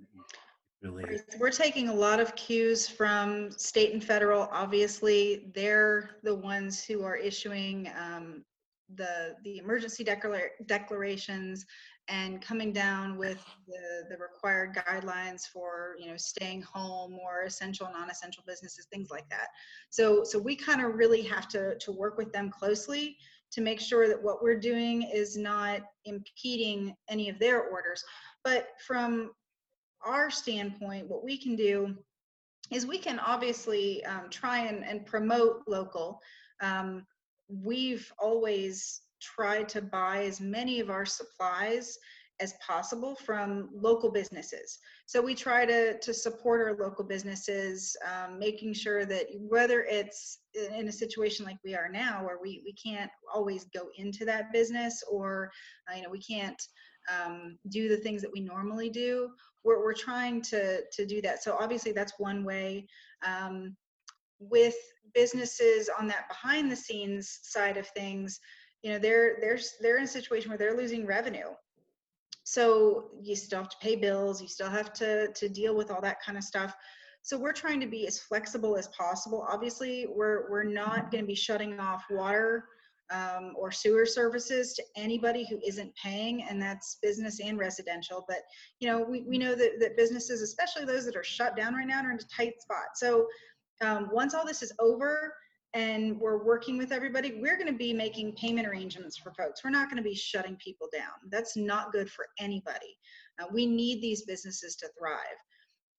really 0.82 1.04
we're 1.40 1.50
taking 1.50 1.90
a 1.90 1.94
lot 1.94 2.20
of 2.20 2.36
cues 2.36 2.88
from 2.88 3.52
state 3.52 3.94
and 3.94 4.04
federal. 4.04 4.44
Obviously 4.52 5.52
they're 5.54 6.12
the 6.24 6.34
ones 6.34 6.84
who 6.84 7.04
are 7.04 7.16
issuing 7.16 7.92
um, 8.00 8.44
the 8.96 9.36
the 9.44 9.58
emergency 9.58 10.04
declara- 10.04 10.50
declarations 10.66 11.66
and 12.08 12.42
coming 12.42 12.74
down 12.74 13.18
with 13.18 13.44
the, 13.68 14.10
the 14.10 14.18
required 14.18 14.76
guidelines 14.76 15.42
for 15.54 15.96
you 16.00 16.08
know 16.10 16.18
staying 16.18 16.62
home 16.62 17.20
or 17.24 17.44
essential 17.44 17.88
non-essential 17.92 18.44
businesses 18.48 18.88
things 18.92 19.10
like 19.12 19.30
that. 19.30 19.48
So 19.90 20.24
so 20.24 20.40
we 20.40 20.56
kind 20.56 20.82
of 20.82 20.96
really 20.96 21.22
have 21.24 21.48
to 21.50 21.78
to 21.78 21.92
work 21.92 22.18
with 22.18 22.32
them 22.32 22.50
closely 22.50 23.18
to 23.52 23.62
make 23.62 23.80
sure 23.80 24.08
that 24.08 24.22
what 24.22 24.44
we're 24.44 24.60
doing 24.60 25.04
is 25.04 25.38
not 25.38 25.82
impeding 26.06 26.96
any 27.10 27.30
of 27.30 27.40
their 27.40 27.64
orders. 27.64 28.04
But 28.44 28.70
from 28.86 29.32
our 30.06 30.30
standpoint, 30.30 31.08
what 31.08 31.24
we 31.24 31.38
can 31.38 31.56
do 31.56 31.96
is 32.72 32.86
we 32.86 33.00
can 33.00 33.20
obviously 33.20 34.04
um, 34.06 34.30
try 34.30 34.60
and, 34.60 34.86
and, 34.86 35.06
promote 35.06 35.64
local. 35.68 36.20
Um, 36.62 37.06
we've 37.48 38.12
always 38.20 39.02
tried 39.22 39.68
to 39.70 39.82
buy 39.82 40.24
as 40.24 40.40
many 40.40 40.80
of 40.80 40.90
our 40.90 41.06
supplies 41.06 41.98
as 42.40 42.54
possible 42.66 43.16
from 43.16 43.70
local 43.74 44.12
businesses. 44.12 44.80
So 45.06 45.22
we 45.22 45.36
try 45.36 45.66
to, 45.66 46.00
to 46.00 46.14
support 46.14 46.62
our 46.62 46.76
local 46.78 47.04
businesses, 47.04 47.96
um, 48.08 48.40
making 48.40 48.74
sure 48.74 49.06
that 49.06 49.28
whether 49.38 49.84
it's 49.84 50.40
in 50.56 50.88
a 50.88 50.92
situation 50.92 51.46
like 51.46 51.58
we 51.64 51.76
are 51.76 51.90
now, 51.90 52.24
where 52.24 52.40
we, 52.42 52.62
we 52.64 52.74
can't 52.74 53.12
always 53.34 53.66
go 53.74 53.88
into 53.98 54.26
that 54.26 54.54
business 54.54 55.04
or, 55.10 55.52
uh, 55.92 55.96
you 55.96 56.04
know, 56.04 56.10
we 56.10 56.22
can't 56.22 56.62
um, 57.10 57.58
do 57.70 57.90
the 57.90 57.98
things 57.98 58.22
that 58.22 58.32
we 58.32 58.40
normally 58.40 58.90
do, 58.90 59.30
we're, 59.64 59.84
we're 59.84 59.94
trying 59.94 60.42
to, 60.44 60.82
to 60.92 61.06
do 61.06 61.22
that. 61.22 61.44
So 61.44 61.58
obviously 61.60 61.92
that's 61.92 62.14
one 62.18 62.44
way. 62.44 62.88
Um, 63.26 63.76
with 64.40 64.76
businesses 65.14 65.90
on 66.00 66.08
that 66.08 66.30
behind 66.30 66.72
the 66.72 66.76
scenes 66.76 67.40
side 67.44 67.76
of 67.78 67.88
things, 67.88 68.40
you 68.84 68.92
know 68.92 68.98
they're 68.98 69.38
they're 69.42 69.60
they're 69.82 69.98
in 69.98 70.06
a 70.06 70.08
situation 70.08 70.50
where 70.50 70.58
they're 70.58 70.78
losing 70.78 71.06
revenue 71.06 71.50
so 72.50 73.12
you 73.22 73.36
still 73.36 73.60
have 73.60 73.70
to 73.70 73.78
pay 73.80 73.96
bills 73.96 74.42
you 74.42 74.48
still 74.48 74.72
have 74.72 74.92
to 74.92 75.32
to 75.34 75.48
deal 75.48 75.76
with 75.76 75.92
all 75.92 76.02
that 76.02 76.20
kind 76.20 76.36
of 76.36 76.44
stuff. 76.44 76.76
So 77.22 77.38
we're 77.38 77.54
trying 77.54 77.80
to 77.82 77.86
be 77.86 78.08
as 78.08 78.18
flexible 78.18 78.76
as 78.76 78.88
possible. 78.88 79.46
Obviously 79.48 80.08
we're 80.10 80.50
we're 80.50 80.64
not 80.64 81.12
going 81.12 81.24
to 81.24 81.28
be 81.28 81.36
shutting 81.36 81.80
off 81.80 82.06
water 82.10 82.66
um, 83.12 83.54
or 83.56 83.72
sewer 83.72 84.06
services 84.06 84.74
to 84.74 84.84
anybody 84.96 85.46
who 85.48 85.60
isn't 85.64 85.94
paying 85.96 86.42
and 86.44 86.60
that's 86.60 86.98
business 87.04 87.40
and 87.40 87.60
residential. 87.60 88.26
But 88.28 88.40
you 88.80 88.88
know 88.88 89.04
we, 89.04 89.22
we 89.28 89.38
know 89.38 89.54
that, 89.54 89.74
that 89.80 89.96
businesses 89.96 90.42
especially 90.42 90.86
those 90.86 91.06
that 91.06 91.16
are 91.16 91.24
shut 91.24 91.56
down 91.56 91.76
right 91.76 91.88
now 91.88 92.02
are 92.04 92.12
in 92.12 92.18
a 92.18 92.36
tight 92.36 92.60
spot. 92.60 92.96
So 92.96 93.28
um, 93.82 94.10
once 94.12 94.34
all 94.34 94.46
this 94.46 94.64
is 94.64 94.74
over 94.80 95.36
and 95.74 96.20
we're 96.20 96.44
working 96.44 96.78
with 96.78 96.92
everybody, 96.92 97.40
we're 97.40 97.58
going 97.58 97.72
to 97.72 97.78
be 97.78 97.94
making 97.94 98.34
payment 98.34 98.68
arrangements 98.68 99.18
for 99.18 99.32
folks. 99.34 99.64
We're 99.64 99.70
not 99.70 99.90
going 99.90 100.02
to 100.02 100.10
be 100.10 100.16
shutting 100.16 100.56
people 100.56 100.88
down. 100.92 101.30
That's 101.30 101.56
not 101.56 101.92
good 101.92 102.10
for 102.10 102.26
anybody. 102.40 102.98
Uh, 103.40 103.46
we 103.52 103.66
need 103.66 104.02
these 104.02 104.24
businesses 104.24 104.76
to 104.78 104.90
thrive, 104.98 105.20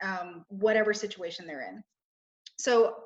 um, 0.02 0.44
whatever 0.48 0.92
situation 0.92 1.46
they're 1.46 1.68
in. 1.68 1.82
So 2.58 2.96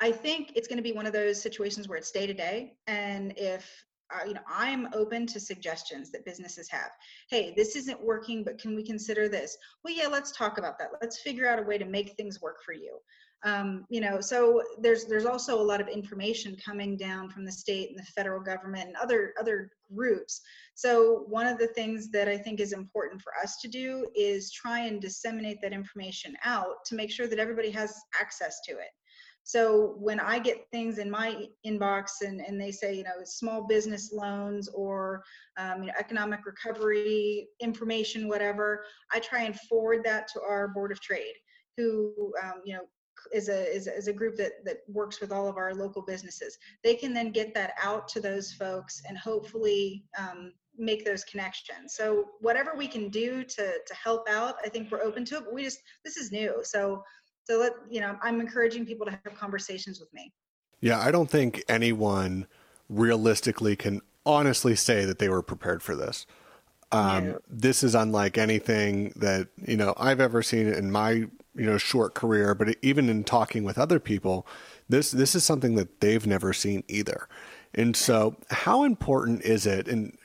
I 0.00 0.10
think 0.10 0.52
it's 0.56 0.68
going 0.68 0.78
to 0.78 0.82
be 0.82 0.92
one 0.92 1.06
of 1.06 1.12
those 1.12 1.40
situations 1.40 1.88
where 1.88 1.98
it's 1.98 2.10
day 2.10 2.26
to 2.26 2.34
day. 2.34 2.74
And 2.86 3.32
if 3.36 3.84
uh, 4.10 4.24
you 4.26 4.32
know, 4.32 4.40
I'm 4.48 4.88
open 4.94 5.26
to 5.26 5.38
suggestions 5.38 6.10
that 6.12 6.24
businesses 6.24 6.68
have. 6.70 6.90
Hey, 7.28 7.52
this 7.54 7.76
isn't 7.76 8.02
working, 8.02 8.42
but 8.42 8.58
can 8.58 8.74
we 8.74 8.82
consider 8.82 9.28
this? 9.28 9.56
Well, 9.84 9.92
yeah, 9.92 10.06
let's 10.06 10.32
talk 10.32 10.56
about 10.56 10.78
that. 10.78 10.88
Let's 11.02 11.20
figure 11.20 11.46
out 11.46 11.58
a 11.58 11.62
way 11.62 11.76
to 11.76 11.84
make 11.84 12.12
things 12.12 12.40
work 12.40 12.62
for 12.64 12.72
you 12.72 12.98
um, 13.44 13.84
you 13.88 14.00
know 14.00 14.20
so 14.20 14.62
there's 14.80 15.04
there's 15.04 15.24
also 15.24 15.60
a 15.60 15.62
lot 15.62 15.80
of 15.80 15.88
information 15.88 16.56
coming 16.64 16.96
down 16.96 17.30
from 17.30 17.44
the 17.44 17.52
state 17.52 17.90
and 17.90 17.98
the 17.98 18.02
federal 18.02 18.40
government 18.40 18.88
and 18.88 18.96
other 18.96 19.32
other 19.38 19.70
groups. 19.94 20.40
So 20.74 21.24
one 21.28 21.46
of 21.46 21.58
the 21.58 21.68
things 21.68 22.10
that 22.10 22.28
i 22.28 22.36
think 22.36 22.60
is 22.60 22.72
important 22.72 23.22
for 23.22 23.32
us 23.42 23.58
to 23.62 23.68
do 23.68 24.06
is 24.16 24.50
try 24.50 24.80
and 24.80 25.00
disseminate 25.00 25.58
that 25.62 25.72
information 25.72 26.36
out 26.44 26.84
to 26.86 26.96
make 26.96 27.10
sure 27.10 27.28
that 27.28 27.38
everybody 27.38 27.70
has 27.70 27.94
access 28.20 28.60
to 28.66 28.72
it. 28.72 28.90
So 29.44 29.94
when 29.98 30.18
i 30.18 30.40
get 30.40 30.66
things 30.72 30.98
in 30.98 31.08
my 31.08 31.46
inbox 31.64 32.22
and, 32.22 32.40
and 32.40 32.60
they 32.60 32.72
say 32.72 32.92
you 32.92 33.04
know 33.04 33.22
small 33.24 33.68
business 33.68 34.12
loans 34.12 34.68
or 34.74 35.22
um, 35.56 35.82
you 35.82 35.86
know, 35.86 35.94
economic 35.98 36.44
recovery 36.44 37.46
information 37.60 38.28
whatever 38.28 38.84
i 39.12 39.20
try 39.20 39.44
and 39.44 39.58
forward 39.60 40.02
that 40.04 40.26
to 40.32 40.42
our 40.42 40.68
board 40.68 40.90
of 40.92 41.00
trade 41.00 41.34
who 41.78 42.32
um, 42.42 42.60
you 42.64 42.74
know 42.74 42.82
is 43.32 43.48
a 43.48 43.74
is, 43.74 43.86
is 43.86 44.08
a 44.08 44.12
group 44.12 44.36
that 44.36 44.64
that 44.64 44.78
works 44.88 45.20
with 45.20 45.32
all 45.32 45.48
of 45.48 45.56
our 45.56 45.74
local 45.74 46.02
businesses. 46.02 46.58
They 46.84 46.94
can 46.94 47.12
then 47.12 47.30
get 47.30 47.54
that 47.54 47.74
out 47.82 48.08
to 48.08 48.20
those 48.20 48.52
folks 48.52 49.02
and 49.08 49.16
hopefully 49.16 50.04
um, 50.18 50.52
make 50.76 51.04
those 51.04 51.24
connections. 51.24 51.94
So 51.94 52.26
whatever 52.40 52.74
we 52.76 52.86
can 52.86 53.08
do 53.08 53.44
to 53.44 53.72
to 53.86 53.94
help 53.94 54.28
out, 54.28 54.56
I 54.64 54.68
think 54.68 54.90
we're 54.90 55.02
open 55.02 55.24
to 55.26 55.36
it. 55.36 55.44
But 55.44 55.54
we 55.54 55.64
just 55.64 55.80
this 56.04 56.16
is 56.16 56.32
new, 56.32 56.60
so 56.62 57.02
so 57.44 57.58
let 57.58 57.72
you 57.90 58.00
know 58.00 58.16
I'm 58.22 58.40
encouraging 58.40 58.86
people 58.86 59.06
to 59.06 59.12
have 59.12 59.34
conversations 59.34 60.00
with 60.00 60.12
me. 60.12 60.32
Yeah, 60.80 61.00
I 61.00 61.10
don't 61.10 61.30
think 61.30 61.62
anyone 61.68 62.46
realistically 62.88 63.76
can 63.76 64.00
honestly 64.24 64.76
say 64.76 65.04
that 65.04 65.18
they 65.18 65.28
were 65.28 65.42
prepared 65.42 65.82
for 65.82 65.96
this. 65.96 66.26
Um, 66.92 67.26
no. 67.26 67.38
This 67.48 67.82
is 67.82 67.94
unlike 67.94 68.38
anything 68.38 69.12
that 69.16 69.48
you 69.66 69.76
know 69.76 69.94
I've 69.96 70.20
ever 70.20 70.42
seen 70.42 70.68
in 70.68 70.90
my 70.90 71.26
you 71.58 71.66
know 71.66 71.78
short 71.78 72.14
career, 72.14 72.54
but 72.54 72.76
even 72.82 73.08
in 73.08 73.24
talking 73.24 73.64
with 73.64 73.78
other 73.78 73.98
people, 73.98 74.46
this 74.88 75.10
this 75.10 75.34
is 75.34 75.44
something 75.44 75.74
that 75.74 76.00
they've 76.00 76.26
never 76.26 76.52
seen 76.52 76.84
either. 76.88 77.28
And 77.74 77.96
so, 77.96 78.36
how 78.50 78.84
important 78.84 79.42
is 79.42 79.66
it? 79.66 79.88
And 79.88 80.16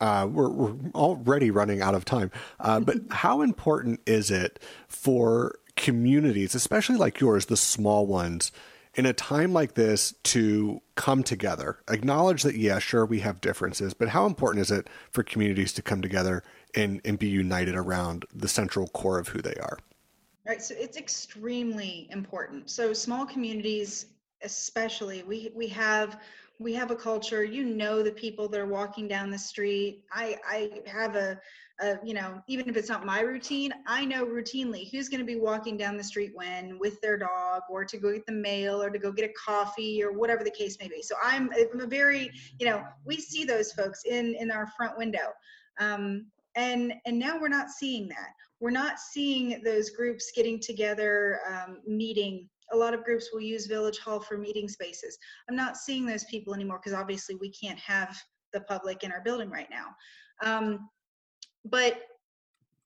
uh, 0.00 0.26
we're, 0.30 0.48
we're 0.48 0.74
already 0.94 1.50
running 1.50 1.82
out 1.82 1.94
of 1.94 2.04
time, 2.04 2.30
uh, 2.58 2.80
but 2.80 2.96
how 3.10 3.42
important 3.42 4.00
is 4.06 4.30
it 4.30 4.58
for 4.88 5.58
communities, 5.76 6.54
especially 6.54 6.96
like 6.96 7.20
yours, 7.20 7.46
the 7.46 7.56
small 7.56 8.06
ones, 8.06 8.50
in 8.94 9.06
a 9.06 9.12
time 9.12 9.52
like 9.52 9.74
this 9.74 10.14
to 10.24 10.80
come 10.94 11.22
together? 11.22 11.78
Acknowledge 11.88 12.42
that, 12.44 12.56
yeah, 12.56 12.78
sure, 12.78 13.04
we 13.04 13.20
have 13.20 13.40
differences, 13.42 13.92
but 13.92 14.08
how 14.08 14.24
important 14.24 14.62
is 14.62 14.70
it 14.70 14.88
for 15.10 15.22
communities 15.22 15.72
to 15.74 15.82
come 15.82 16.00
together 16.00 16.42
and, 16.74 17.00
and 17.04 17.18
be 17.18 17.28
united 17.28 17.74
around 17.74 18.24
the 18.34 18.48
central 18.48 18.88
core 18.88 19.18
of 19.18 19.28
who 19.28 19.42
they 19.42 19.54
are? 19.62 19.78
Right, 20.50 20.60
so 20.60 20.74
it's 20.76 20.96
extremely 20.96 22.08
important. 22.10 22.70
So 22.70 22.92
small 22.92 23.24
communities, 23.24 24.06
especially, 24.42 25.22
we 25.22 25.52
we 25.54 25.68
have 25.68 26.20
we 26.58 26.72
have 26.72 26.90
a 26.90 26.96
culture. 26.96 27.44
You 27.44 27.62
know 27.64 28.02
the 28.02 28.10
people 28.10 28.48
that 28.48 28.58
are 28.58 28.66
walking 28.66 29.06
down 29.06 29.30
the 29.30 29.38
street. 29.38 30.02
I 30.12 30.38
I 30.44 30.80
have 30.86 31.14
a 31.14 31.40
uh, 31.80 31.94
you 32.02 32.14
know, 32.14 32.42
even 32.48 32.68
if 32.68 32.76
it's 32.76 32.88
not 32.88 33.06
my 33.06 33.20
routine, 33.20 33.72
I 33.86 34.04
know 34.04 34.26
routinely 34.26 34.90
who's 34.90 35.08
going 35.08 35.20
to 35.20 35.24
be 35.24 35.36
walking 35.36 35.76
down 35.76 35.96
the 35.96 36.02
street 36.02 36.32
when 36.34 36.80
with 36.80 37.00
their 37.00 37.16
dog 37.16 37.62
or 37.70 37.84
to 37.84 37.96
go 37.96 38.12
get 38.12 38.26
the 38.26 38.32
mail 38.32 38.82
or 38.82 38.90
to 38.90 38.98
go 38.98 39.12
get 39.12 39.30
a 39.30 39.32
coffee 39.34 40.02
or 40.02 40.10
whatever 40.10 40.42
the 40.42 40.50
case 40.50 40.76
may 40.80 40.88
be. 40.88 41.00
So 41.00 41.14
I'm, 41.22 41.48
I'm 41.72 41.80
a 41.80 41.86
very, 41.86 42.28
you 42.58 42.66
know, 42.66 42.82
we 43.06 43.18
see 43.18 43.44
those 43.44 43.72
folks 43.72 44.02
in, 44.04 44.34
in 44.34 44.50
our 44.50 44.66
front 44.76 44.98
window. 44.98 45.32
Um, 45.78 46.26
and, 46.56 46.92
and 47.06 47.18
now 47.18 47.38
we're 47.38 47.48
not 47.48 47.70
seeing 47.70 48.08
that. 48.08 48.30
We're 48.60 48.70
not 48.70 48.98
seeing 48.98 49.62
those 49.62 49.90
groups 49.90 50.32
getting 50.34 50.60
together, 50.60 51.40
um, 51.48 51.78
meeting. 51.86 52.48
A 52.72 52.76
lot 52.76 52.94
of 52.94 53.04
groups 53.04 53.30
will 53.32 53.40
use 53.40 53.66
Village 53.66 53.98
Hall 53.98 54.20
for 54.20 54.36
meeting 54.36 54.68
spaces. 54.68 55.16
I'm 55.48 55.56
not 55.56 55.76
seeing 55.76 56.06
those 56.06 56.24
people 56.24 56.54
anymore 56.54 56.80
because 56.82 56.98
obviously 56.98 57.36
we 57.36 57.50
can't 57.50 57.78
have 57.78 58.16
the 58.52 58.60
public 58.62 59.02
in 59.02 59.12
our 59.12 59.22
building 59.22 59.50
right 59.50 59.68
now. 59.70 59.86
Um, 60.44 60.88
but 61.64 62.02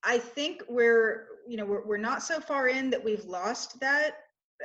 I 0.05 0.19
think 0.19 0.63
we're, 0.69 1.27
you 1.49 1.57
know, 1.57 1.65
we're, 1.65 1.87
we're 1.87 1.97
not 1.97 2.23
so 2.23 2.41
far 2.41 2.69
in 2.69 2.91
that 2.91 3.03
we've 3.03 3.25
lost 3.25 3.81
that 3.81 4.17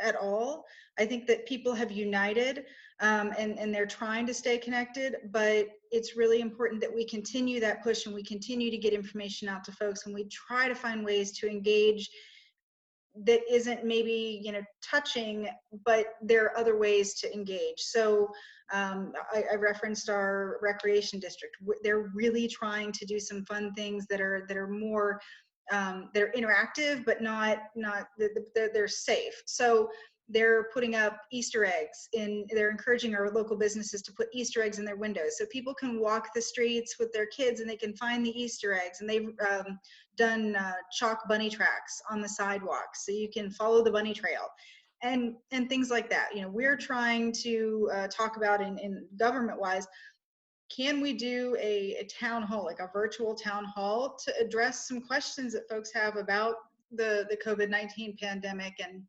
at 0.01 0.15
all. 0.15 0.65
I 0.97 1.05
think 1.05 1.27
that 1.27 1.45
people 1.45 1.73
have 1.73 1.91
united 1.91 2.65
um, 2.99 3.33
and, 3.37 3.57
and 3.57 3.73
they're 3.73 3.85
trying 3.85 4.27
to 4.27 4.33
stay 4.33 4.57
connected, 4.57 5.15
but 5.31 5.67
it's 5.91 6.17
really 6.17 6.41
important 6.41 6.81
that 6.81 6.93
we 6.93 7.05
continue 7.05 7.59
that 7.61 7.81
push 7.81 8.05
and 8.05 8.13
we 8.13 8.23
continue 8.23 8.69
to 8.69 8.77
get 8.77 8.93
information 8.93 9.47
out 9.47 9.63
to 9.63 9.71
folks 9.71 10.05
and 10.05 10.13
we 10.13 10.25
try 10.25 10.67
to 10.67 10.75
find 10.75 11.05
ways 11.05 11.31
to 11.39 11.49
engage 11.49 12.09
that 13.25 13.41
isn't 13.51 13.83
maybe 13.83 14.39
you 14.43 14.51
know 14.51 14.61
touching 14.83 15.47
but 15.83 16.07
there 16.21 16.45
are 16.45 16.57
other 16.57 16.77
ways 16.77 17.15
to 17.15 17.33
engage 17.33 17.77
so 17.77 18.29
um, 18.71 19.13
I, 19.33 19.43
I, 19.51 19.55
referenced 19.55 20.09
our 20.09 20.59
recreation 20.61 21.19
district 21.19 21.57
they're 21.83 22.11
really 22.13 22.47
trying 22.47 22.91
to 22.91 23.05
do 23.05 23.19
some 23.19 23.43
fun 23.45 23.73
things 23.73 24.05
that 24.09 24.21
are 24.21 24.45
that 24.47 24.55
are 24.55 24.67
more 24.67 25.19
um, 25.71 26.09
they're 26.13 26.31
interactive 26.33 27.05
but 27.05 27.21
not 27.21 27.59
not 27.75 28.07
they're, 28.17 28.69
they're 28.73 28.87
safe 28.87 29.41
so 29.45 29.89
they're 30.29 30.65
putting 30.71 30.95
up 30.95 31.21
Easter 31.31 31.65
eggs 31.65 32.07
in, 32.13 32.45
they're 32.51 32.69
encouraging 32.69 33.15
our 33.15 33.31
local 33.31 33.57
businesses 33.57 34.01
to 34.03 34.13
put 34.13 34.27
Easter 34.31 34.61
eggs 34.61 34.77
in 34.77 34.85
their 34.85 34.95
windows. 34.95 35.37
So 35.37 35.45
people 35.47 35.73
can 35.73 35.99
walk 35.99 36.29
the 36.35 36.41
streets 36.41 36.97
with 36.99 37.11
their 37.11 37.25
kids 37.25 37.59
and 37.59 37.69
they 37.69 37.75
can 37.75 37.95
find 37.95 38.23
the 38.23 38.39
Easter 38.39 38.73
eggs. 38.73 39.01
And 39.01 39.09
they've 39.09 39.31
um, 39.49 39.79
done 40.17 40.55
uh, 40.55 40.73
chalk 40.91 41.27
bunny 41.27 41.49
tracks 41.49 41.99
on 42.11 42.21
the 42.21 42.29
sidewalks. 42.29 43.05
So 43.05 43.11
you 43.11 43.29
can 43.33 43.49
follow 43.49 43.83
the 43.83 43.91
bunny 43.91 44.13
trail 44.13 44.47
and, 45.01 45.33
and 45.51 45.67
things 45.67 45.89
like 45.89 46.11
that. 46.11 46.35
You 46.35 46.43
know, 46.43 46.49
we're 46.49 46.77
trying 46.77 47.33
to 47.43 47.89
uh, 47.91 48.07
talk 48.07 48.37
about 48.37 48.61
in, 48.61 48.77
in 48.77 49.07
government 49.17 49.59
wise, 49.59 49.87
can 50.75 51.01
we 51.01 51.13
do 51.13 51.55
a, 51.59 51.95
a 51.99 52.05
town 52.05 52.43
hall, 52.43 52.65
like 52.65 52.79
a 52.79 52.89
virtual 52.93 53.33
town 53.33 53.65
hall 53.65 54.17
to 54.23 54.33
address 54.39 54.87
some 54.87 55.01
questions 55.01 55.53
that 55.53 55.67
folks 55.69 55.91
have 55.93 56.15
about 56.15 56.55
the, 56.91 57.25
the 57.29 57.37
COVID-19 57.37 58.19
pandemic 58.19 58.73
and 58.83 59.03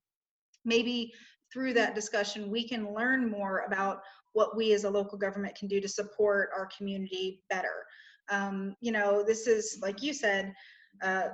maybe 0.65 1.13
through 1.53 1.75
that 1.75 1.95
discussion, 1.95 2.51
we 2.51 2.67
can 2.67 2.95
learn 2.95 3.31
more 3.31 3.65
about 3.67 4.03
what 4.33 4.57
we 4.57 4.73
as 4.73 4.85
a 4.85 4.91
local 4.91 5.19
government 5.19 5.57
can 5.57 5.69
do 5.69 5.81
to 5.81 5.89
support 5.89 6.51
our 6.57 6.69
community 6.77 7.43
better. 7.51 7.85
Um, 8.31 8.77
you 8.81 8.93
know, 8.93 9.25
this 9.25 9.47
is, 9.47 9.79
like 9.83 10.03
you 10.03 10.13
said, 10.13 10.55
uh, 11.03 11.29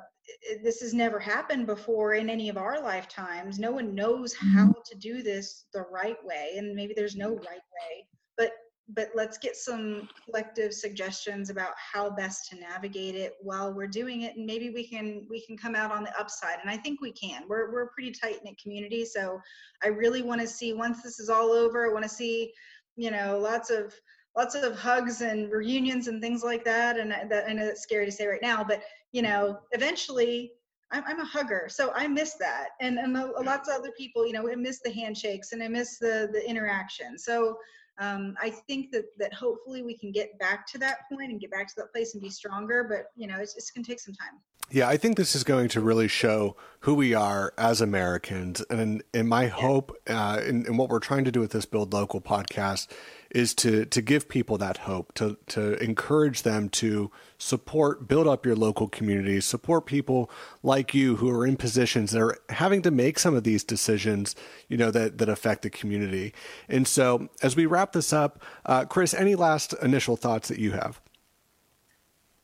this 0.62 0.80
has 0.80 0.94
never 0.94 1.18
happened 1.18 1.66
before 1.66 2.14
in 2.14 2.30
any 2.30 2.48
of 2.48 2.56
our 2.56 2.80
lifetimes. 2.80 3.58
No 3.58 3.70
one 3.70 3.94
knows 3.94 4.34
how 4.34 4.66
mm-hmm. 4.66 4.80
to 4.86 4.98
do 4.98 5.22
this 5.22 5.66
the 5.72 5.82
right 5.92 6.16
way, 6.24 6.54
and 6.56 6.74
maybe 6.74 6.94
there's 6.94 7.16
no 7.16 7.30
right 7.30 7.44
way. 7.44 8.06
But 8.36 8.52
but 8.88 9.10
let's 9.14 9.36
get 9.36 9.56
some 9.56 10.08
collective 10.24 10.72
suggestions 10.72 11.50
about 11.50 11.72
how 11.76 12.08
best 12.08 12.48
to 12.48 12.56
navigate 12.56 13.16
it 13.16 13.34
while 13.40 13.72
we're 13.72 13.86
doing 13.86 14.22
it 14.22 14.36
and 14.36 14.46
maybe 14.46 14.70
we 14.70 14.86
can 14.86 15.26
we 15.28 15.44
can 15.44 15.56
come 15.56 15.74
out 15.74 15.90
on 15.90 16.04
the 16.04 16.20
upside 16.20 16.58
and 16.60 16.70
i 16.70 16.76
think 16.76 17.00
we 17.00 17.10
can 17.12 17.42
we're, 17.48 17.72
we're 17.72 17.82
a 17.82 17.88
pretty 17.88 18.12
tight 18.12 18.38
knit 18.44 18.56
community 18.62 19.04
so 19.04 19.40
i 19.82 19.88
really 19.88 20.22
want 20.22 20.40
to 20.40 20.46
see 20.46 20.72
once 20.72 21.02
this 21.02 21.18
is 21.18 21.28
all 21.28 21.50
over 21.50 21.88
i 21.88 21.92
want 21.92 22.04
to 22.04 22.08
see 22.08 22.52
you 22.94 23.10
know 23.10 23.38
lots 23.38 23.70
of 23.70 23.92
lots 24.36 24.54
of 24.54 24.78
hugs 24.78 25.20
and 25.20 25.50
reunions 25.50 26.06
and 26.06 26.22
things 26.22 26.44
like 26.44 26.64
that 26.64 26.96
and 26.96 27.10
that 27.10 27.44
i 27.48 27.52
know 27.52 27.66
that's 27.66 27.82
scary 27.82 28.06
to 28.06 28.12
say 28.12 28.26
right 28.26 28.42
now 28.42 28.62
but 28.62 28.82
you 29.12 29.22
know 29.22 29.58
eventually 29.72 30.52
I'm, 30.92 31.02
I'm 31.04 31.18
a 31.18 31.24
hugger, 31.24 31.66
so 31.68 31.90
I 31.96 32.06
miss 32.06 32.34
that, 32.34 32.68
and 32.80 32.96
and 32.96 33.12
lots 33.12 33.68
of 33.68 33.74
other 33.74 33.90
people, 33.98 34.24
you 34.24 34.32
know, 34.32 34.48
I 34.48 34.54
miss 34.54 34.78
the 34.84 34.92
handshakes 34.92 35.50
and 35.50 35.60
I 35.60 35.66
miss 35.66 35.98
the 35.98 36.28
the 36.32 36.48
interaction. 36.48 37.18
So 37.18 37.56
um, 37.98 38.36
I 38.40 38.50
think 38.50 38.90
that 38.92 39.06
that 39.18 39.32
hopefully 39.32 39.82
we 39.82 39.96
can 39.96 40.12
get 40.12 40.38
back 40.38 40.66
to 40.68 40.78
that 40.78 41.08
point 41.08 41.30
and 41.30 41.40
get 41.40 41.50
back 41.50 41.68
to 41.68 41.74
that 41.78 41.92
place 41.92 42.14
and 42.14 42.22
be 42.22 42.30
stronger. 42.30 42.84
But 42.84 43.10
you 43.16 43.26
know, 43.26 43.38
it's, 43.38 43.56
it's 43.56 43.70
going 43.70 43.84
to 43.84 43.90
take 43.90 44.00
some 44.00 44.14
time. 44.14 44.40
Yeah, 44.70 44.88
I 44.88 44.96
think 44.96 45.16
this 45.16 45.36
is 45.36 45.44
going 45.44 45.68
to 45.68 45.80
really 45.80 46.08
show 46.08 46.56
who 46.80 46.94
we 46.94 47.14
are 47.14 47.52
as 47.56 47.80
Americans, 47.80 48.60
and 48.68 49.02
and 49.14 49.28
my 49.28 49.46
hope, 49.46 49.96
uh, 50.08 50.40
and, 50.42 50.76
what 50.76 50.88
we're 50.88 50.98
trying 50.98 51.24
to 51.24 51.30
do 51.30 51.38
with 51.38 51.52
this 51.52 51.66
Build 51.66 51.92
Local 51.92 52.20
podcast 52.20 52.88
is 53.30 53.54
to 53.56 53.84
to 53.86 54.02
give 54.02 54.28
people 54.28 54.58
that 54.58 54.78
hope, 54.78 55.14
to 55.14 55.36
to 55.48 55.80
encourage 55.82 56.42
them 56.42 56.68
to 56.70 57.12
support, 57.38 58.08
build 58.08 58.26
up 58.26 58.44
your 58.44 58.56
local 58.56 58.88
community, 58.88 59.40
support 59.40 59.86
people 59.86 60.28
like 60.64 60.94
you 60.94 61.16
who 61.16 61.30
are 61.30 61.46
in 61.46 61.56
positions 61.56 62.10
that 62.10 62.20
are 62.20 62.36
having 62.48 62.82
to 62.82 62.90
make 62.90 63.20
some 63.20 63.36
of 63.36 63.44
these 63.44 63.62
decisions, 63.62 64.34
you 64.68 64.76
know, 64.76 64.90
that 64.90 65.18
that 65.18 65.28
affect 65.28 65.62
the 65.62 65.70
community. 65.70 66.34
And 66.68 66.88
so, 66.88 67.28
as 67.40 67.54
we 67.54 67.66
wrap 67.66 67.92
this 67.92 68.12
up, 68.12 68.42
uh, 68.64 68.84
Chris, 68.84 69.14
any 69.14 69.36
last 69.36 69.74
initial 69.80 70.16
thoughts 70.16 70.48
that 70.48 70.58
you 70.58 70.72
have? 70.72 71.00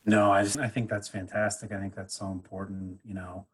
No, 0.05 0.33
I 0.33 0.43
just, 0.43 0.59
I 0.59 0.69
think 0.69 0.91
that's 0.91 1.09
fantastic. 1.09 1.73
I 1.73 1.79
think 1.79 1.95
that's 1.95 2.15
so 2.15 2.31
important. 2.33 2.99
You 3.05 3.15
know, 3.15 3.47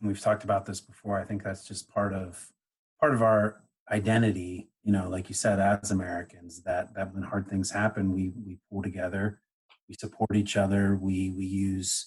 we've 0.00 0.20
talked 0.20 0.44
about 0.44 0.64
this 0.64 0.80
before. 0.80 1.18
I 1.20 1.24
think 1.24 1.42
that's 1.42 1.66
just 1.66 1.88
part 1.88 2.14
of 2.14 2.50
part 3.00 3.14
of 3.14 3.22
our 3.22 3.62
identity 3.90 4.68
you 4.84 4.92
know 4.92 5.08
like 5.08 5.28
you 5.28 5.34
said 5.34 5.58
as 5.58 5.90
americans 5.90 6.62
that 6.62 6.94
that 6.94 7.14
when 7.14 7.22
hard 7.22 7.48
things 7.48 7.70
happen 7.70 8.12
we 8.12 8.32
we 8.44 8.58
pull 8.70 8.82
together 8.82 9.40
we 9.88 9.94
support 9.98 10.34
each 10.34 10.56
other 10.56 10.98
we 11.00 11.30
we 11.30 11.44
use 11.44 12.06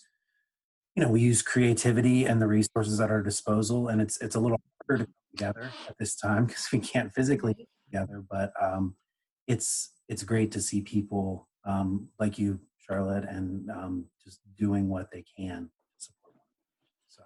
you 0.95 1.03
know 1.03 1.09
we 1.09 1.21
use 1.21 1.41
creativity 1.41 2.25
and 2.25 2.41
the 2.41 2.47
resources 2.47 2.99
at 2.99 3.09
our 3.09 3.21
disposal 3.21 3.87
and 3.87 4.01
it's 4.01 4.19
it's 4.21 4.35
a 4.35 4.39
little 4.39 4.59
harder 4.87 5.03
to 5.03 5.05
come 5.05 5.13
together 5.35 5.71
at 5.87 5.97
this 5.97 6.15
time 6.15 6.45
because 6.47 6.67
we 6.71 6.79
can't 6.79 7.13
physically 7.13 7.53
get 7.53 7.67
together 7.85 8.23
but 8.29 8.51
um 8.61 8.95
it's 9.47 9.93
it's 10.07 10.23
great 10.23 10.51
to 10.51 10.61
see 10.61 10.81
people 10.81 11.47
um 11.65 12.07
like 12.19 12.37
you 12.37 12.59
charlotte 12.91 13.25
and 13.29 13.69
um 13.71 14.05
just 14.23 14.39
doing 14.57 14.89
what 14.89 15.11
they 15.11 15.23
can 15.37 15.69
to 15.97 16.03
support 16.03 16.35
one 16.35 16.45
so. 17.07 17.23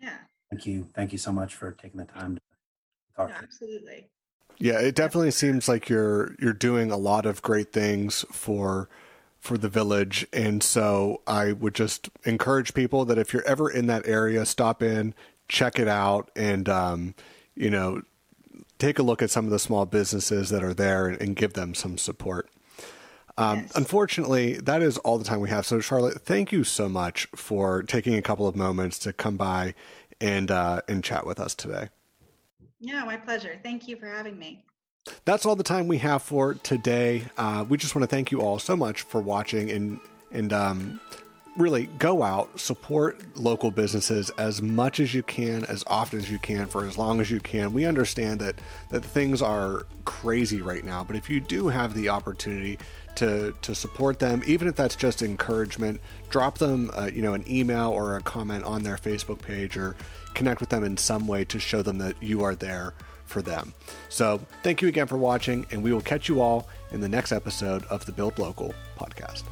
Yeah. 0.00 0.16
Thank 0.50 0.66
you 0.66 0.88
thank 0.94 1.12
you 1.12 1.18
so 1.18 1.32
much 1.32 1.54
for 1.54 1.72
taking 1.72 1.98
the 1.98 2.06
time 2.06 2.36
to 2.36 2.40
talk 3.16 3.30
yeah, 3.30 3.38
absolutely. 3.42 4.08
Yeah, 4.58 4.78
it 4.78 4.94
definitely 4.94 5.32
seems 5.32 5.68
like 5.68 5.88
you're 5.88 6.34
you're 6.40 6.52
doing 6.52 6.90
a 6.90 6.96
lot 6.96 7.26
of 7.26 7.42
great 7.42 7.72
things 7.72 8.24
for 8.30 8.88
for 9.40 9.58
the 9.58 9.68
village 9.68 10.26
and 10.32 10.62
so 10.62 11.22
I 11.26 11.52
would 11.52 11.74
just 11.74 12.08
encourage 12.24 12.72
people 12.74 13.04
that 13.06 13.18
if 13.18 13.32
you're 13.32 13.46
ever 13.46 13.68
in 13.68 13.86
that 13.86 14.06
area, 14.06 14.46
stop 14.46 14.82
in, 14.82 15.14
check 15.48 15.78
it 15.78 15.88
out 15.88 16.30
and 16.36 16.68
um, 16.68 17.14
you 17.54 17.70
know, 17.70 18.02
take 18.78 18.98
a 18.98 19.02
look 19.02 19.22
at 19.22 19.30
some 19.30 19.44
of 19.44 19.50
the 19.50 19.58
small 19.58 19.86
businesses 19.86 20.50
that 20.50 20.62
are 20.62 20.74
there 20.74 21.08
and, 21.08 21.20
and 21.20 21.36
give 21.36 21.54
them 21.54 21.74
some 21.74 21.98
support. 21.98 22.48
Um, 23.36 23.60
yes. 23.60 23.72
Unfortunately, 23.74 24.54
that 24.54 24.82
is 24.82 24.98
all 24.98 25.18
the 25.18 25.24
time 25.24 25.40
we 25.40 25.50
have. 25.50 25.66
So, 25.66 25.80
Charlotte, 25.80 26.20
thank 26.22 26.52
you 26.52 26.62
so 26.64 26.88
much 26.88 27.26
for 27.34 27.82
taking 27.82 28.14
a 28.14 28.22
couple 28.22 28.46
of 28.46 28.54
moments 28.54 28.98
to 29.00 29.12
come 29.12 29.36
by 29.36 29.74
and 30.20 30.50
uh, 30.50 30.82
and 30.88 31.02
chat 31.02 31.26
with 31.26 31.40
us 31.40 31.54
today. 31.54 31.88
Yeah, 32.80 33.04
my 33.04 33.16
pleasure. 33.16 33.58
Thank 33.62 33.88
you 33.88 33.96
for 33.96 34.06
having 34.06 34.38
me. 34.38 34.64
That's 35.24 35.44
all 35.44 35.56
the 35.56 35.64
time 35.64 35.88
we 35.88 35.98
have 35.98 36.22
for 36.22 36.54
today. 36.54 37.24
Uh, 37.36 37.64
we 37.68 37.76
just 37.76 37.94
want 37.94 38.02
to 38.04 38.06
thank 38.06 38.30
you 38.30 38.40
all 38.40 38.58
so 38.58 38.76
much 38.76 39.02
for 39.02 39.20
watching 39.20 39.70
and 39.70 40.00
and 40.30 40.52
um, 40.52 41.00
really 41.56 41.86
go 41.98 42.22
out, 42.22 42.58
support 42.58 43.20
local 43.36 43.70
businesses 43.70 44.30
as 44.30 44.60
much 44.60 45.00
as 45.00 45.14
you 45.14 45.22
can, 45.22 45.64
as 45.66 45.84
often 45.86 46.18
as 46.18 46.30
you 46.30 46.38
can, 46.38 46.66
for 46.66 46.84
as 46.84 46.98
long 46.98 47.20
as 47.20 47.30
you 47.30 47.40
can. 47.40 47.72
We 47.72 47.84
understand 47.84 48.40
that 48.40 48.56
that 48.90 49.04
things 49.04 49.42
are 49.42 49.86
crazy 50.04 50.62
right 50.62 50.84
now, 50.84 51.04
but 51.04 51.16
if 51.16 51.28
you 51.28 51.40
do 51.40 51.68
have 51.68 51.94
the 51.94 52.08
opportunity 52.08 52.78
to 53.16 53.54
to 53.62 53.74
support 53.74 54.18
them, 54.18 54.42
even 54.46 54.68
if 54.68 54.76
that's 54.76 54.96
just 54.96 55.22
encouragement, 55.22 56.00
drop 56.30 56.58
them, 56.58 56.90
uh, 56.94 57.10
you 57.12 57.22
know, 57.22 57.34
an 57.34 57.44
email 57.48 57.90
or 57.90 58.16
a 58.16 58.22
comment 58.22 58.64
on 58.64 58.82
their 58.82 58.96
Facebook 58.96 59.40
page 59.40 59.76
or 59.76 59.96
connect 60.34 60.60
with 60.60 60.68
them 60.68 60.84
in 60.84 60.96
some 60.96 61.26
way 61.26 61.44
to 61.44 61.58
show 61.58 61.82
them 61.82 61.98
that 61.98 62.20
you 62.22 62.42
are 62.42 62.54
there 62.54 62.94
for 63.24 63.40
them. 63.40 63.72
So, 64.08 64.40
thank 64.62 64.82
you 64.82 64.88
again 64.88 65.06
for 65.06 65.16
watching, 65.16 65.66
and 65.70 65.82
we 65.82 65.92
will 65.92 66.00
catch 66.00 66.28
you 66.28 66.40
all 66.40 66.68
in 66.92 67.00
the 67.00 67.08
next 67.08 67.32
episode 67.32 67.84
of 67.86 68.04
the 68.06 68.12
Build 68.12 68.38
Local 68.38 68.74
podcast. 68.98 69.44